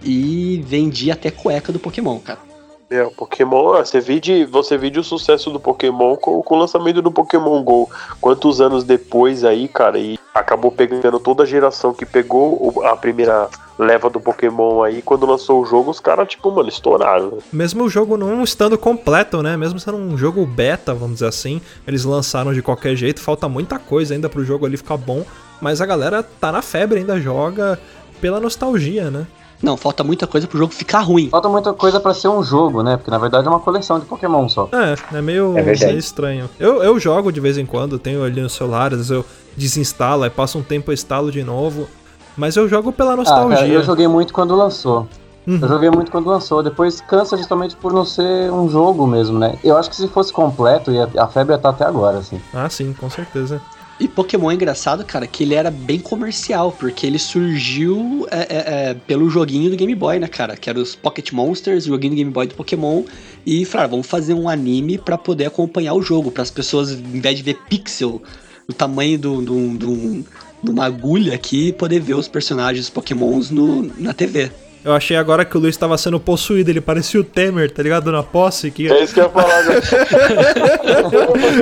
[0.02, 2.47] e vendia até cueca do Pokémon, cara.
[2.90, 6.58] É, o Pokémon, ah, você vide, você vide o sucesso do Pokémon com, com o
[6.58, 7.90] lançamento do Pokémon GO.
[8.18, 13.48] Quantos anos depois aí, cara, e acabou pegando toda a geração que pegou a primeira
[13.78, 17.32] leva do Pokémon aí, quando lançou o jogo, os caras, tipo, mano, estouraram.
[17.32, 17.38] né?
[17.52, 19.54] Mesmo o jogo não estando completo, né?
[19.56, 23.78] Mesmo sendo um jogo beta, vamos dizer assim, eles lançaram de qualquer jeito, falta muita
[23.78, 25.24] coisa ainda pro jogo ali ficar bom,
[25.60, 27.78] mas a galera tá na febre, ainda joga
[28.20, 29.26] pela nostalgia, né?
[29.62, 31.28] Não, falta muita coisa pro jogo ficar ruim.
[31.30, 32.96] Falta muita coisa pra ser um jogo, né?
[32.96, 34.68] Porque na verdade é uma coleção de Pokémon só.
[34.72, 36.48] É, é meio, É meio estranho.
[36.60, 39.24] Eu, eu jogo de vez em quando, tenho ali no celular, às vezes eu
[39.56, 41.88] desinstalo, aí passa um tempo eu instalo de novo.
[42.36, 43.56] Mas eu jogo pela Ah, nostalgia.
[43.56, 45.08] cara, eu joguei muito quando lançou.
[45.44, 45.58] Uhum.
[45.60, 46.62] Eu joguei muito quando lançou.
[46.62, 49.58] Depois cansa justamente por não ser um jogo mesmo, né?
[49.64, 52.40] Eu acho que se fosse completo, ia- a febre ia estar até agora, assim.
[52.54, 53.60] Ah, sim, com certeza.
[54.00, 58.46] E Pokémon é engraçado, cara, que ele era bem comercial, porque ele surgiu é, é,
[58.90, 60.56] é, pelo joguinho do Game Boy, né, cara?
[60.56, 63.02] Que era os Pocket Monsters, o joguinho do Game Boy do Pokémon.
[63.44, 67.20] E falaram, vamos fazer um anime pra poder acompanhar o jogo, para as pessoas, em
[67.20, 68.22] vez de ver pixel,
[68.68, 70.24] o tamanho do, do, do-
[70.62, 74.50] de uma agulha aqui, poder ver os personagens Pokémons no, na TV.
[74.84, 78.12] Eu achei agora que o Luiz tava sendo possuído, ele parecia o Temer, tá ligado?
[78.12, 78.90] Na posse que.
[78.90, 79.80] É isso que eu ia falar, né?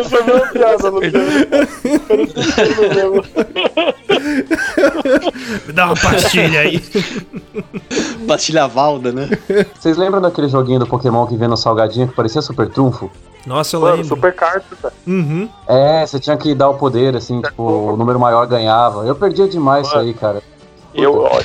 [0.08, 1.00] Foi uma piada, não
[5.66, 6.82] Me dá uma pastilha aí.
[8.26, 9.28] Pastilha Valda, né?
[9.78, 13.10] Vocês lembram daquele joguinho do Pokémon que vinha no salgadinho que parecia Super Trunfo?
[13.46, 14.08] Nossa, eu Mano, lembro.
[14.08, 14.94] super carta, velho.
[15.06, 15.48] Uhum.
[15.68, 19.06] É, você tinha que dar o poder, assim, tipo, o número maior ganhava.
[19.06, 20.42] Eu perdia demais isso aí, cara.
[20.92, 21.44] Eu, olha,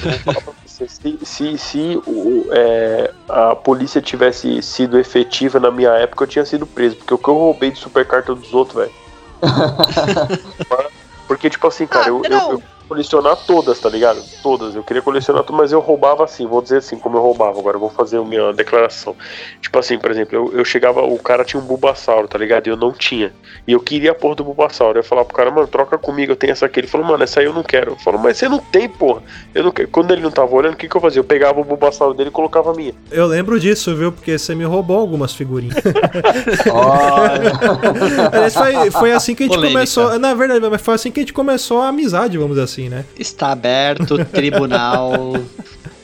[0.87, 6.45] se, se, se o, é, a polícia tivesse sido efetiva na minha época, eu tinha
[6.45, 6.95] sido preso.
[6.97, 8.91] Porque o que eu roubei de super carta dos outros, velho.
[11.27, 14.21] Porque, tipo assim, cara, Ah, eu, eu, eu colecionar todas, tá ligado?
[14.43, 14.75] Todas.
[14.75, 17.57] Eu queria colecionar tudo, mas eu roubava assim, vou dizer assim, como eu roubava.
[17.57, 19.15] Agora eu vou fazer a minha declaração.
[19.61, 22.67] Tipo assim, por exemplo, eu, eu chegava, o cara tinha um Bulbasauro, tá ligado?
[22.67, 23.31] E eu não tinha.
[23.65, 24.99] E eu queria a porra do Bulbasauro.
[24.99, 26.81] Eu falava pro cara, mano, troca comigo, eu tenho essa aqui.
[26.81, 27.91] Ele falou, mano, essa aí eu não quero.
[27.91, 29.23] Eu falo, mas você não tem, porra.
[29.55, 29.87] Eu não quero.
[29.87, 31.21] Quando ele não tava olhando, o que, que eu fazia?
[31.21, 32.93] Eu pegava o Bulbasauro dele e colocava a minha.
[33.09, 34.11] Eu lembro disso, viu?
[34.11, 35.77] Porque você me roubou algumas figurinhas.
[38.33, 39.79] Aliás, foi, foi assim que a gente Polêmica.
[39.79, 40.19] começou.
[40.19, 43.05] Na verdade, mas foi assim que a gente começou a amizade, vamos dizer assim, né?
[43.17, 45.33] Está aberto, tribunal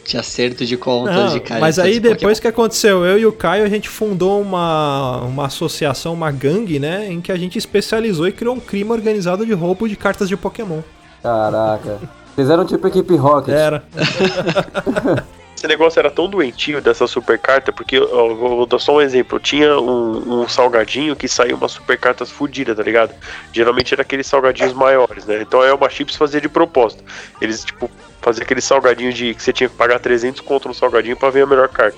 [0.05, 1.59] de acerto de contas Não, de cara.
[1.59, 6.13] mas aí depois que aconteceu, eu e o Caio, a gente fundou uma, uma associação,
[6.13, 7.11] uma gangue, né?
[7.11, 10.37] Em que a gente especializou e criou um crime organizado de roubo de cartas de
[10.37, 10.79] Pokémon.
[11.21, 11.99] Caraca.
[12.35, 13.53] Fizeram tipo equipe Rocket.
[13.53, 13.83] Era.
[15.57, 19.39] Esse negócio era tão doentio dessa super carta, porque eu vou dar só um exemplo.
[19.39, 23.11] Tinha um, um salgadinho que saiu umas super cartas fodidas, tá ligado?
[23.51, 25.41] Geralmente era aqueles salgadinhos maiores, né?
[25.41, 27.03] Então a Elma Chips fazia de propósito.
[27.41, 27.89] Eles, tipo,
[28.21, 31.41] faziam aquele salgadinho de que você tinha que pagar 300 contra um salgadinho pra ver
[31.41, 31.97] a melhor carta.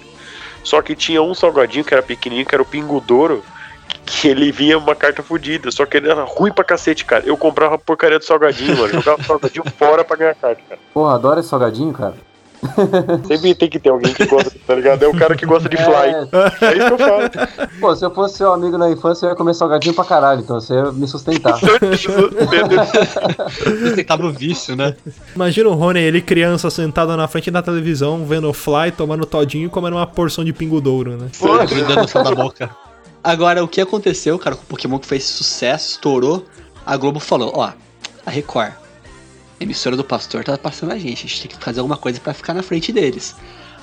[0.63, 3.43] Só que tinha um salgadinho que era pequenininho, que era o Pingo Douro,
[4.05, 5.69] que ele vinha uma carta fodida.
[5.69, 7.25] Só que ele era ruim pra cacete, cara.
[7.25, 8.93] Eu comprava porcaria do salgadinho, mano.
[8.93, 10.79] Jogava o salgadinho fora pra ganhar carta, cara.
[10.93, 12.28] Porra, adoro esse salgadinho, cara.
[13.27, 15.03] Sempre tem que ter alguém que gosta, tá ligado?
[15.03, 16.13] É o cara que gosta de fly.
[16.61, 17.29] É isso que eu falo.
[17.79, 20.59] Pô, se eu fosse seu amigo na infância, eu ia comer salgadinho pra caralho, então
[20.59, 21.57] você ia me sustentar.
[23.79, 24.95] Sustentava o vício, né?
[25.35, 29.67] Imagina o Rony, ele criança sentado na frente da televisão, vendo o Fly, tomando todinho
[29.67, 31.29] e comendo uma porção de pingo douro, né?
[31.67, 32.69] Grudando céu da boca.
[33.23, 36.45] Agora, o que aconteceu, cara, com o Pokémon que fez sucesso, estourou,
[36.85, 37.71] a Globo falou, ó,
[38.25, 38.71] a Record,
[39.59, 42.33] emissora do Pastor tá passando a gente, a gente tem que fazer alguma coisa pra
[42.33, 43.35] ficar na frente deles.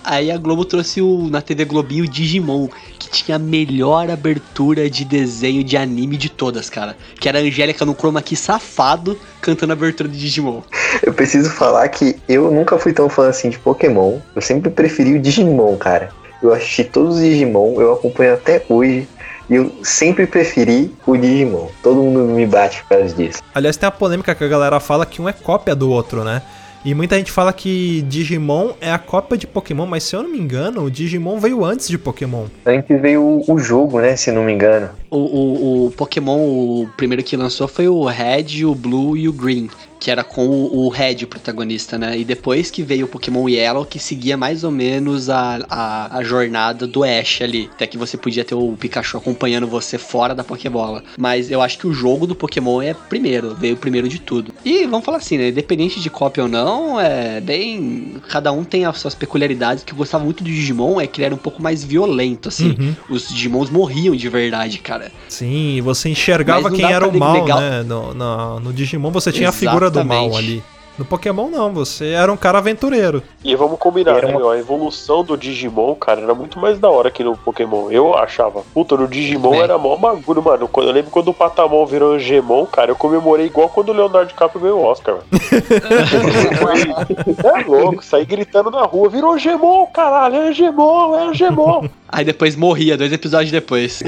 [0.09, 4.89] Aí a Globo trouxe o, na TV Globinho o Digimon, que tinha a melhor abertura
[4.89, 6.97] de desenho de anime de todas, cara.
[7.18, 10.62] Que era a Angélica no chroma key safado cantando a abertura de Digimon.
[11.03, 14.20] Eu preciso falar que eu nunca fui tão fã assim de Pokémon.
[14.35, 16.11] Eu sempre preferi o Digimon, cara.
[16.41, 19.09] Eu assisti todos os Digimon, eu acompanho até hoje.
[19.49, 21.68] E eu sempre preferi o Digimon.
[21.82, 23.42] Todo mundo me bate por causa disso.
[23.55, 26.42] Aliás, tem a polêmica que a galera fala que um é cópia do outro, né?
[26.84, 30.30] E muita gente fala que Digimon é a cópia de Pokémon, mas se eu não
[30.30, 32.44] me engano, o Digimon veio antes de Pokémon.
[32.64, 34.14] Antes veio o, o jogo, né?
[34.14, 34.90] Se não me engano.
[35.11, 39.32] O, o, o Pokémon, o primeiro que lançou foi o Red, o Blue e o
[39.32, 39.68] Green,
[40.07, 42.16] que era com o, o Red o protagonista, né?
[42.16, 46.22] E depois que veio o Pokémon Yellow, que seguia mais ou menos a, a, a
[46.22, 47.68] jornada do Ash ali.
[47.74, 51.02] Até que você podia ter o Pikachu acompanhando você fora da Pokébola.
[51.18, 54.54] Mas eu acho que o jogo do Pokémon é primeiro, veio primeiro de tudo.
[54.64, 55.48] E vamos falar assim, né?
[55.48, 58.14] Independente de cópia ou não, é bem.
[58.28, 59.82] Cada um tem as suas peculiaridades.
[59.82, 62.48] O que eu gostava muito do Digimon é que ele era um pouco mais violento,
[62.48, 62.76] assim.
[62.78, 62.94] Uhum.
[63.11, 65.11] Os Digimons morriam de verdade, cara.
[65.28, 67.82] Sim, você enxergava quem era o mal, legal- né?
[67.82, 70.53] No, no, no Digimon você tinha a figura do mal Exatamente.
[70.53, 70.62] ali.
[70.99, 73.22] No Pokémon não, você era um cara aventureiro.
[73.44, 74.51] E vamos combinar, Era né, uma- meu?
[74.53, 77.90] A evolução do Digimon, cara, era muito mais da hora que no Pokémon.
[77.90, 78.62] Eu achava.
[78.72, 79.59] Puta, no Digimon É.
[79.59, 80.66] era mó bagulho, mano.
[80.66, 84.28] Quando, eu lembro quando o Patamon virou Angemon, cara, eu comemorei igual quando o Leonardo
[84.28, 85.26] DiCaprio ganhou o Oscar, velho.
[87.44, 91.88] é louco, saí gritando na rua, virou Angemon, caralho, é Angemon, é Angemon.
[92.09, 94.03] Aí depois morria, dois episódios depois.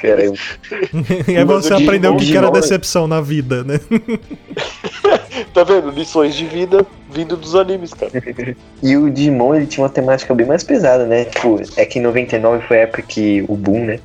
[0.00, 0.34] Caramba.
[1.28, 3.78] e aí Mas você Digimon- aprendeu o que, que era Digimon- decepção na vida, né?
[5.52, 5.90] Tá vendo?
[5.90, 8.12] Lições de vida vindo dos animes, cara.
[8.82, 11.24] E o Digimon, ele tinha uma temática bem mais pesada, né?
[11.24, 13.98] Tipo, é que em 99 foi a época que o boom, né?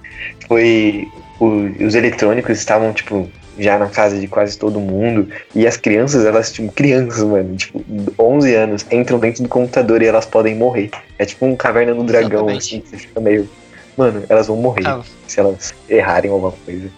[0.48, 1.08] Foi.
[1.40, 5.30] o- os eletrônicos estavam, tipo, já na casa de quase todo mundo.
[5.56, 7.82] E as crianças, elas, tipo, crianças, mano, tipo,
[8.20, 10.90] 11 anos, entram dentro do computador e elas podem morrer.
[11.18, 12.58] É tipo um caverna do dragão, Exatamente.
[12.76, 13.50] assim, que você fica meio.
[13.98, 15.02] Mano, elas vão morrer Ah.
[15.28, 16.90] se elas errarem alguma coisa.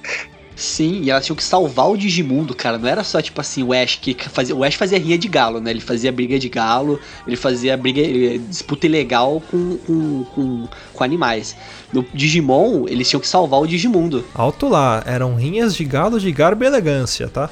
[0.61, 2.77] Sim, e elas tinham que salvar o Digimundo, cara.
[2.77, 4.55] Não era só tipo assim, o Ash que fazia.
[4.55, 5.71] O Ash fazia rinha de galo, né?
[5.71, 8.01] Ele fazia briga de galo, ele fazia briga,
[8.47, 11.55] disputa ilegal com, com, com, com animais.
[11.91, 14.23] No Digimon, eles tinham que salvar o Digimundo.
[14.35, 17.49] Alto lá, eram rinhas de galo de garbo e elegância, tá?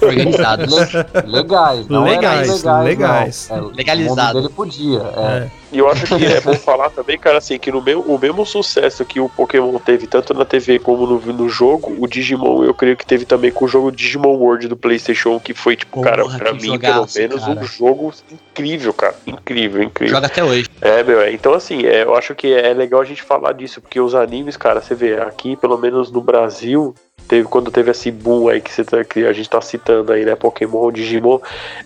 [0.00, 0.74] Organizados.
[1.26, 2.84] Legais, não Legais, eram legais.
[2.84, 3.48] legais.
[3.50, 3.70] Não.
[3.70, 4.40] É, Legalizado.
[4.40, 5.00] dele podia.
[5.00, 5.50] É.
[5.74, 8.46] E eu acho que é bom falar também, cara, assim, que no meu, o mesmo
[8.46, 12.72] sucesso que o Pokémon teve, tanto na TV como no, no jogo, o Digimon eu
[12.72, 16.10] creio que teve também com o jogo Digimon World do PlayStation, que foi, tipo, Porra,
[16.10, 17.60] cara, pra mim, jogaço, pelo menos, cara.
[17.60, 19.16] um jogo incrível, cara.
[19.26, 20.14] Incrível, incrível.
[20.14, 20.68] Joga até hoje.
[20.80, 21.32] É, meu, é.
[21.32, 24.56] Então, assim, é, eu acho que é legal a gente falar disso, porque os animes,
[24.56, 26.94] cara, você vê, aqui, pelo menos no Brasil,
[27.28, 30.24] teve, quando teve esse boom aí que, você tá- que a gente tá citando aí,
[30.24, 30.34] né?
[30.34, 31.38] Pokémon, Digimon,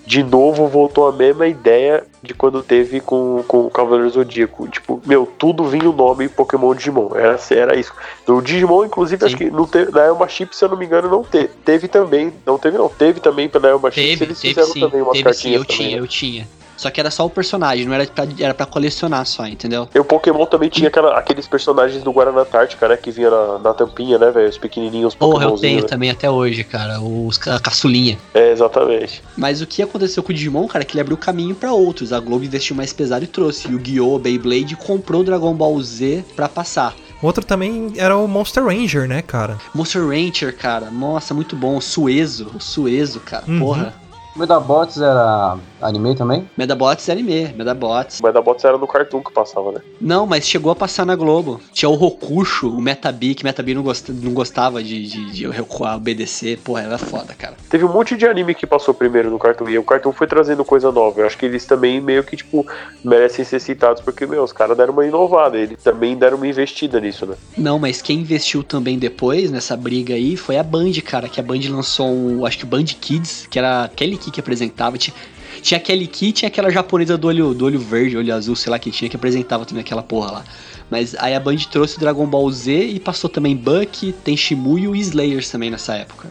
[0.07, 4.69] de novo voltou a mesma ideia de quando teve com, com o Cavaleiro Zodíaco.
[4.69, 7.11] Tipo, meu, tudo vinha o nome Pokémon Digimon.
[7.15, 7.93] Era, era isso.
[8.27, 11.09] O Digimon, inclusive, acho que não teve, na Elma Chip, se eu não me engano,
[11.09, 11.49] não teve.
[11.65, 12.33] Teve também.
[12.45, 12.89] Não teve, não.
[12.89, 14.07] Teve também pela Elma Chip.
[14.09, 16.03] Teve, eles teve fizeram sim, também umas teve sim, cartinhas eu também, tinha, né?
[16.03, 16.58] eu tinha.
[16.79, 19.89] Só que era só o personagem, não era pra, era pra colecionar só, entendeu?
[19.95, 22.97] E o Pokémon também tinha aquela- aqueles personagens do Guaraná Antártica, né?
[22.97, 24.49] Que vinha na, na tampinha, né, velho?
[24.49, 25.89] Os pequenininhos Porra, eu Pokémonzinhos, tenho né?
[25.89, 28.17] também até hoje, cara, os a caçulinha.
[28.33, 29.23] É, exatamente.
[29.37, 32.13] Mas o que aconteceu com o Digimon, cara, é que ele abriu caminho pra outros.
[32.13, 33.69] A Globo investiu mais pesado e trouxe.
[33.69, 36.95] Yu-Gi-Oh!, Beyblade comprou Dragon Ball Z pra passar.
[37.21, 39.59] Outro também era o Monster Ranger, né, cara?
[39.75, 41.77] Monster Rancher, cara, nossa, muito bom.
[41.77, 43.59] O Suezo, o Suezo, cara, Uhum.
[43.59, 43.95] porra.
[44.37, 46.49] O Medabots era anime também?
[46.57, 48.21] Medabots é anime, Medabots.
[48.23, 49.81] Mas da Bots era no Cartoon que passava, né?
[50.01, 51.61] Não, mas chegou a passar na Globo.
[51.73, 55.97] Tinha o Rokusho, o Metabi, que Metabi não, gosta, não gostava de, de, de recuar,
[55.97, 56.59] obedecer.
[56.59, 57.57] Porra, era foda, cara.
[57.69, 59.69] Teve um monte de anime que passou primeiro no Cartoon.
[59.69, 61.21] E o Cartoon foi trazendo coisa nova.
[61.21, 62.67] Eu acho que eles também meio que, tipo,
[63.05, 64.03] merecem ser citados.
[64.03, 65.57] Porque, meu, os caras deram uma inovada.
[65.57, 67.35] Eles também deram uma investida nisso, né?
[67.57, 71.29] Não, mas quem investiu também depois nessa briga aí foi a Band, cara.
[71.29, 74.31] Que a Band lançou um, acho que o Band Kids, que era a Kelly Key
[74.31, 74.99] que apresentava.
[74.99, 75.15] Tinha,
[75.63, 78.57] tinha a Kelly Key e tinha aquela japonesa do olho, do olho verde, olho azul,
[78.57, 80.45] sei lá que tinha, que apresentava também aquela porra lá.
[80.91, 85.01] Mas aí a Band trouxe Dragon Ball Z e passou também Buck, tem Shimuyo e
[85.01, 86.31] Slayers também nessa época.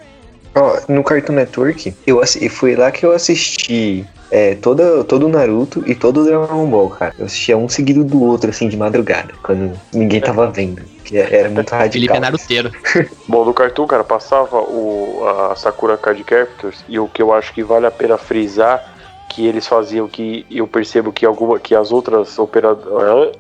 [0.56, 5.84] Ó, no Cartoon Network, eu foi lá que eu assisti é, toda, todo o Naruto
[5.86, 7.14] e todo o Dragon Ball, cara.
[7.18, 10.82] Eu assistia um seguido do outro, assim, de madrugada, quando ninguém tava vendo.
[11.04, 11.92] Que era muito radical.
[11.92, 12.72] Felipe é naruteiro.
[13.28, 16.84] Bom, no Cartoon, cara, passava o, a Sakura Card Captors.
[16.90, 18.97] E o que eu acho que vale a pena frisar
[19.30, 22.38] que eles faziam que eu percebo que alguma que as outras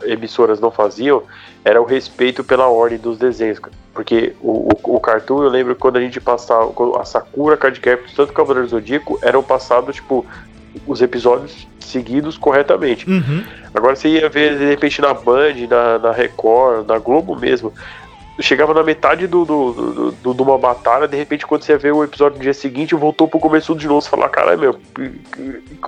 [0.04, 1.24] emissoras não faziam
[1.64, 3.60] era o respeito pela ordem dos desenhos.
[3.94, 8.14] Porque o, o, o Cartoon, eu lembro quando a gente passava a Sakura Card Captors,
[8.14, 10.26] tanto o Cavaleiro Zodíaco, eram passados, tipo,
[10.86, 13.10] os episódios seguidos corretamente.
[13.10, 13.44] Uhum.
[13.74, 17.74] Agora você ia ver, de repente, na Band, na, na Record, na Globo mesmo.
[18.40, 21.92] Chegava na metade do, do, do- do- de uma batalha, de repente, quando você ver
[21.94, 24.02] o episódio no dia seguinte, voltou pro começo de novo.
[24.02, 24.80] Você falar, caralho, meu,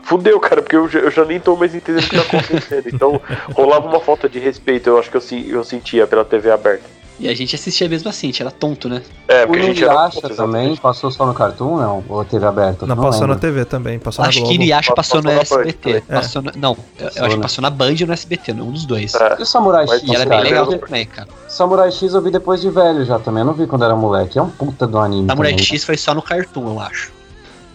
[0.04, 2.88] fudeu, cara, porque eu já, eu já nem tô mais entendendo o que tá acontecendo.
[2.88, 3.22] Então,
[3.54, 6.99] rolava uma falta de respeito, eu acho que eu, eu sentia pela TV aberta.
[7.20, 9.02] E a gente assistia mesmo assim, a gente era tonto, né?
[9.28, 9.92] É, O porque a gente era.
[9.94, 12.04] Inuyasha também passou só no Cartoon, não?
[12.08, 12.88] Ou teve aberto?
[12.88, 13.36] Não, passou lembro.
[13.36, 14.50] na TV também, passou na Acho Globo.
[14.50, 16.02] que Inuyasha passou, no Passou na Band SBT.
[16.02, 16.22] também.
[16.22, 17.42] Passou no- não, eu, eu acho que né?
[17.42, 19.14] passou na Band ou no SBT, um dos dois.
[19.16, 19.36] É.
[19.38, 21.28] E o Samurai Mas X, E era bem legal Eu- também, cara.
[21.50, 23.42] Samurai X eu vi depois de velho já também.
[23.42, 24.40] Eu não vi quando era moleque.
[24.40, 25.28] É um puta do anime.
[25.28, 25.66] Samurai também.
[25.66, 27.12] X foi só no Cartoon, eu acho.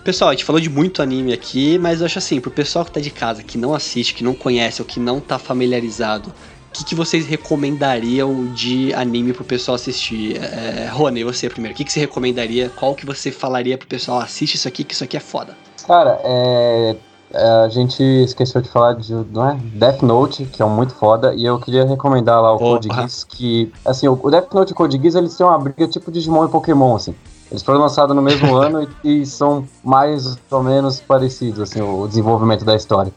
[0.02, 2.90] Pessoal, a gente falou de muito anime aqui, mas eu acho assim, pro pessoal que
[2.90, 6.53] tá de casa, que não assiste, que não conhece ou que não tá familiarizado, o
[6.74, 10.36] que, que vocês recomendariam de anime pro pessoal assistir?
[10.36, 12.68] É, Rony, você primeiro, o que, que você recomendaria?
[12.68, 14.18] Qual que você falaria pro pessoal?
[14.18, 15.56] Assiste isso aqui, que isso aqui é foda.
[15.86, 16.96] Cara, é,
[17.32, 19.58] é, a gente esqueceu de falar de não é?
[19.74, 22.58] Death Note, que é um muito foda, e eu queria recomendar lá o.
[22.58, 25.86] Code Geass, que, assim, o Death Note e o Code Geass, eles têm uma briga
[25.86, 27.14] tipo Digimon e Pokémon, assim.
[27.50, 32.08] Eles foram lançados no mesmo ano e, e são mais ou menos parecidos, assim, o
[32.08, 33.12] desenvolvimento da história.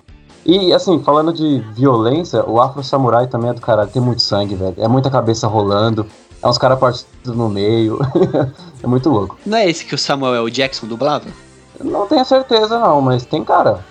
[0.48, 4.56] E, assim, falando de violência, o Afro Samurai também é do caralho, tem muito sangue,
[4.56, 4.76] velho.
[4.78, 6.08] É muita cabeça rolando,
[6.41, 8.00] é uns caras partidos no meio,
[8.82, 9.38] é muito louco.
[9.45, 10.50] Não é esse que o Samuel L.
[10.50, 11.26] Jackson dublava?
[11.84, 13.84] Não tenho certeza não, mas tem cara.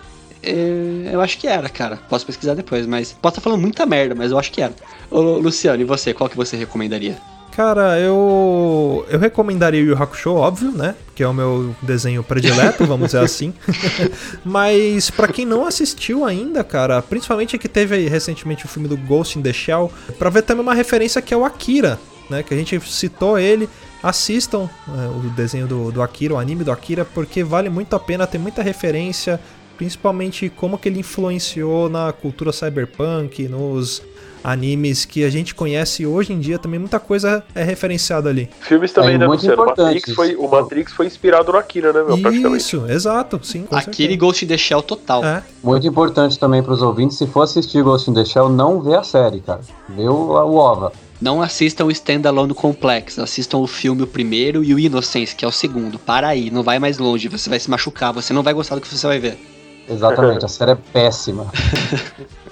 [0.43, 1.99] É, eu acho que era, cara.
[2.09, 3.13] Posso pesquisar depois, mas.
[3.13, 4.73] Posso estar falando muita merda, mas eu acho que era.
[5.11, 6.15] Ô, Luciano, e você?
[6.15, 7.19] Qual que você recomendaria?
[7.57, 10.95] Cara, eu eu recomendaria o Yu Hakusho, óbvio, né?
[11.15, 13.55] Que é o meu desenho predileto, vamos dizer assim.
[14.45, 18.97] Mas pra quem não assistiu ainda, cara, principalmente que teve aí recentemente o filme do
[18.99, 21.99] Ghost in the Shell, pra ver também uma referência que é o Akira,
[22.29, 22.43] né?
[22.43, 23.71] Que a gente citou ele.
[24.03, 27.99] Assistam é, o desenho do, do Akira, o anime do Akira, porque vale muito a
[27.99, 29.41] pena, tem muita referência,
[29.79, 34.03] principalmente como que ele influenciou na cultura cyberpunk, nos
[34.47, 38.49] animes que a gente conhece hoje em dia, também muita coisa é referenciada ali.
[38.61, 39.67] Filmes também, É né, Luciano?
[39.67, 42.17] Matrix foi, o Matrix foi inspirado no Akira, né, meu?
[42.17, 42.63] Praticamente.
[42.63, 43.67] Isso, exato, sim.
[43.71, 45.25] Akira e Ghost in the Shell total.
[45.25, 45.43] É.
[45.63, 49.03] Muito importante também pros ouvintes, se for assistir Ghost in the Shell, não vê a
[49.03, 49.61] série, cara.
[49.89, 50.93] Vê o, o OVA.
[51.21, 55.49] Não assistam o Standalone Complex, assistam o filme o primeiro e o Innocence, que é
[55.49, 55.99] o segundo.
[55.99, 58.81] Para aí, não vai mais longe, você vai se machucar, você não vai gostar do
[58.81, 59.39] que você vai ver.
[59.89, 61.47] Exatamente, a série é péssima.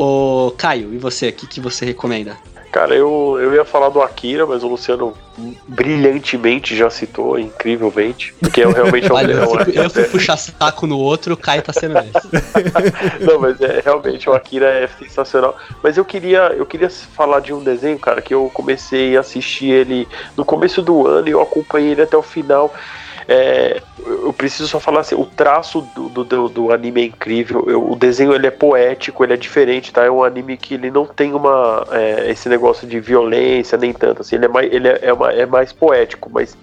[0.00, 1.30] Ô, Caio, e você?
[1.30, 2.36] O que, que você recomenda?
[2.70, 5.12] Cara, eu, eu ia falar do Akira, mas o Luciano
[5.66, 8.32] brilhantemente já citou, incrivelmente.
[8.38, 11.36] Porque eu realmente Olha, eu, é um- fui, eu fui puxar saco no outro, o
[11.36, 12.28] Caio tá sendo esse.
[13.26, 15.56] Não, mas é, realmente o Akira é sensacional.
[15.82, 19.70] Mas eu queria, eu queria falar de um desenho, cara, que eu comecei a assistir
[19.70, 22.72] ele no começo do ano e eu acompanhei ele até o final.
[23.30, 27.90] É, eu preciso só falar assim, o traço do, do, do- anime é incrível, eu-
[27.92, 30.02] o desenho ele é poético, ele é diferente, tá?
[30.02, 34.22] É um anime que ele não tem uma é, esse negócio de violência nem tanto,
[34.22, 36.56] assim, ele é mais, ele é, é uma- é mais poético, mas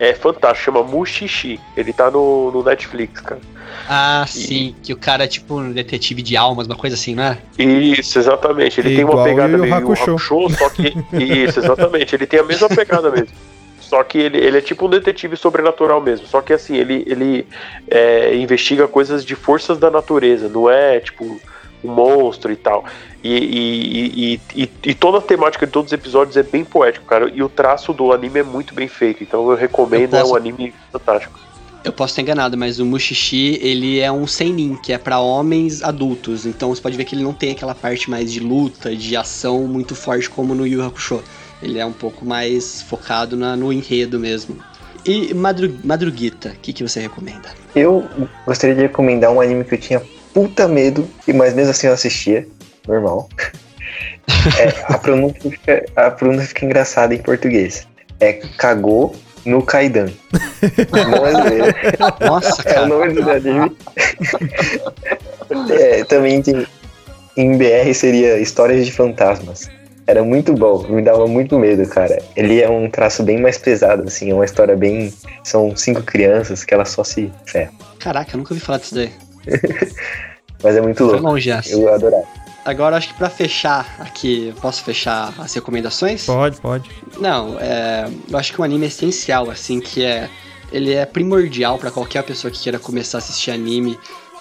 [0.00, 3.40] é fantástico, chama Mushishi, ele tá no, no Netflix, cara.
[3.88, 7.22] Ah, sim, que o cara é tipo um detetive de almas, uma coisa assim, não
[7.24, 7.38] é?
[7.58, 8.80] Isso, exatamente.
[8.80, 10.02] Ele tem Igual uma pegada meio Hakusho.
[10.10, 10.94] Hakusho, só que.
[11.12, 12.14] Isso, exatamente.
[12.14, 13.28] Ele tem a mesma pegada mesmo.
[13.88, 16.26] Só que ele, ele é tipo um detetive sobrenatural mesmo.
[16.26, 17.46] Só que assim, ele, ele
[17.90, 21.40] é, investiga coisas de forças da natureza, não é tipo
[21.82, 22.84] um monstro e tal.
[23.24, 27.30] E, e, e, e, toda a temática de todos os episódios é bem poético, cara.
[27.34, 29.22] E o traço do anime é muito bem feito.
[29.22, 31.38] Então eu recomendo, Eu é posso- um anime fantástico.
[31.84, 35.82] Eu posso estar enganado, mas o Mushishi, ele é um seinen, que é pra homens
[35.82, 36.44] adultos.
[36.44, 39.66] Então você pode ver que ele não tem aquela parte mais de luta, de ação
[39.66, 41.22] muito forte como no Yu Hakusho.
[41.62, 44.56] Ele é um pouco mais focado na- no enredo mesmo.
[45.04, 47.48] E Madru, Madruguita, o que, que você recomenda?
[47.74, 48.06] Eu
[48.46, 50.02] gostaria de recomendar um anime que eu tinha
[50.34, 52.46] puta medo, e mas mesmo assim eu assistia,
[52.86, 53.28] normal.
[54.58, 57.88] É, a, pronúncia fica, a pronúncia fica engraçada em português.
[58.20, 60.08] É Cagou no Kaidan.
[60.62, 62.26] É.
[62.26, 63.74] Nossa, É o nome do anime.
[65.70, 66.66] É, também tem,
[67.36, 69.70] em BR seria Histórias de Fantasmas.
[70.08, 72.18] Era muito bom, me dava muito medo, cara.
[72.34, 75.12] Ele é um traço bem mais pesado, assim, é uma história bem.
[75.44, 77.74] São cinco crianças que elas só se ferram.
[77.98, 79.12] Caraca, eu nunca ouvi falar disso daí.
[80.64, 81.22] Mas é muito Foi louco.
[81.22, 81.70] longe essa.
[81.70, 82.24] Eu adorava.
[82.64, 86.24] Agora acho que pra fechar aqui, posso fechar as recomendações?
[86.24, 86.90] Pode, pode.
[87.18, 90.30] Não, é, eu acho que um anime essencial, assim, que é.
[90.72, 93.98] Ele é primordial pra qualquer pessoa que queira começar a assistir anime,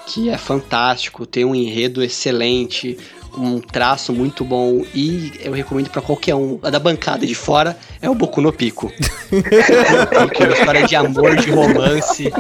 [0.07, 2.97] que é fantástico, tem um enredo excelente,
[3.37, 6.59] um traço muito bom e eu recomendo pra qualquer um.
[6.63, 8.91] A da bancada de fora é o Boku no Pico.
[9.29, 12.31] É uma história de amor, de romance,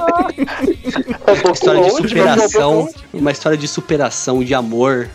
[1.43, 5.09] uma história de superação, uma história de superação, de amor.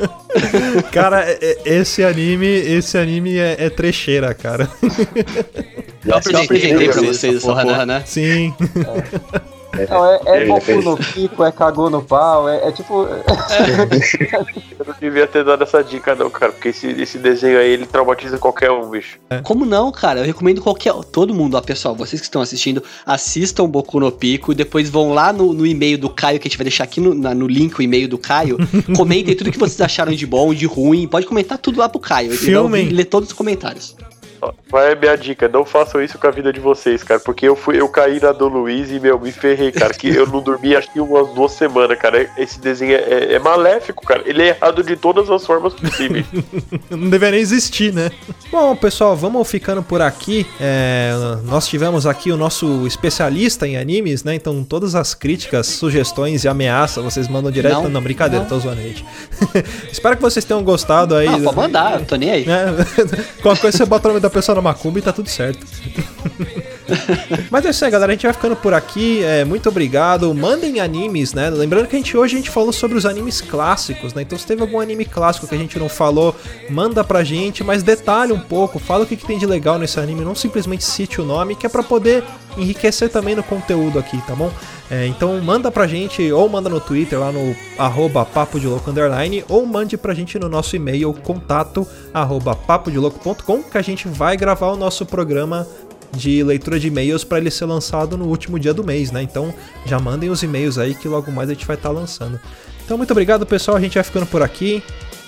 [0.92, 4.68] Cara, é- é- esse anime, esse anime é, é trecheira, cara.
[6.04, 8.02] Eu apresentei pra vocês essa porra, porra, né?
[8.06, 8.54] Sim.
[9.86, 10.84] Não, é, é fez.
[10.84, 13.06] no pico, é cagou no pau, é, é tipo.
[14.78, 17.86] Eu não devia ter dado essa dica, não, cara, porque esse, esse desenho aí ele
[17.86, 19.18] traumatiza qualquer um, bicho.
[19.42, 20.20] Como não, cara?
[20.20, 20.92] Eu recomendo qualquer.
[21.12, 25.32] Todo mundo, ó, pessoal, vocês que estão assistindo, assistam Boku no Pico, depois vão lá
[25.32, 27.78] no, no e-mail do Caio, que a gente vai deixar aqui no, na- no link
[27.78, 28.56] o e-mail do Caio.
[28.96, 31.06] comentem tudo que vocês acharam de bom, de ruim.
[31.06, 32.32] Pode comentar tudo lá pro Caio.
[32.32, 32.88] Filmem.
[32.88, 33.96] ler todos os comentários.
[34.70, 37.56] Vai a minha dica, não façam isso com a vida de vocês, cara, porque eu
[37.56, 40.76] fui, eu caí na do Luiz e, meu, me ferrei, cara, que eu não dormi
[40.76, 42.28] acho que umas duas semanas, cara.
[42.36, 44.22] Esse desenho é, é- é maléfico, cara.
[44.26, 46.26] Ele é errado de todas as formas possíveis.
[46.90, 48.10] Não deveria nem existir, né?
[48.50, 50.46] Bom, pessoal, vamos ficando por aqui.
[50.60, 51.12] É,
[51.44, 54.34] nós tivemos aqui o nosso especialista em animes, né?
[54.34, 57.82] Então, todas as críticas, sugestões e ameaças vocês mandam direto.
[57.82, 58.48] Não, Não, brincadeira, não.
[58.48, 59.04] tô zoando, gente.
[59.92, 61.28] Espero que vocês tenham gostado aí.
[61.28, 62.44] Ah, pode mandar, eu tô nem aí.
[62.48, 62.74] né?
[63.42, 65.66] Qualquer coisa você bota o nome da pessoa na macumba e tá tudo certo.
[67.50, 68.12] Mas é isso aí, galera.
[68.12, 69.22] A gente vai ficando por aqui.
[69.22, 70.34] É, muito obrigado.
[70.34, 71.50] Mandem animes, né?
[71.50, 74.22] Lembrando que a gente hoje a gente falou sobre os animes clássicos, né?
[74.22, 76.34] Então se teve algum anime clássico que a gente não falou,
[76.70, 79.98] manda pra gente, mas detalhe um pouco, fala o que, que tem de legal nesse
[79.98, 82.24] anime, não simplesmente cite o nome, que é pra poder
[82.56, 84.50] enriquecer também no conteúdo aqui, tá bom?
[84.90, 88.90] É, então manda pra gente, ou manda no Twitter lá no arroba papo de louco
[88.90, 94.36] underline, ou mande pra gente no nosso e-mail contato arroba papodelouco.com que a gente vai
[94.36, 95.66] gravar o nosso programa
[96.12, 99.22] de leitura de e-mails para ele ser lançado no último dia do mês, né?
[99.22, 99.52] Então
[99.84, 102.40] já mandem os e-mails aí que logo mais a gente vai estar lançando.
[102.84, 104.82] Então muito obrigado pessoal, a gente vai ficando por aqui.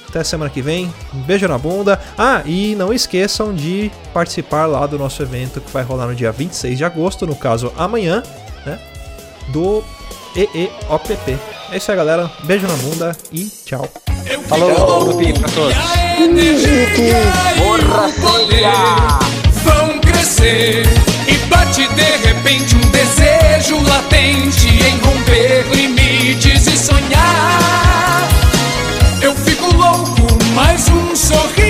[0.09, 0.93] Até semana que vem.
[1.15, 2.01] Um beijo na bunda.
[2.19, 6.33] Ah, e não esqueçam de participar lá do nosso evento que vai rolar no dia
[6.33, 8.23] 26 de agosto, no caso amanhã,
[8.67, 8.77] né?
[9.53, 9.85] Do
[10.35, 11.39] EEOPP.
[11.71, 12.29] É isso aí, galera.
[12.43, 13.89] Beijo na bunda e tchau.
[14.49, 15.77] Falou, pico pra todos.
[20.21, 20.83] Vão crescer
[21.29, 28.29] e bate de repente um desejo latente em romper limites e sonhar.
[29.23, 31.70] Eu fico louco, mas um sorriso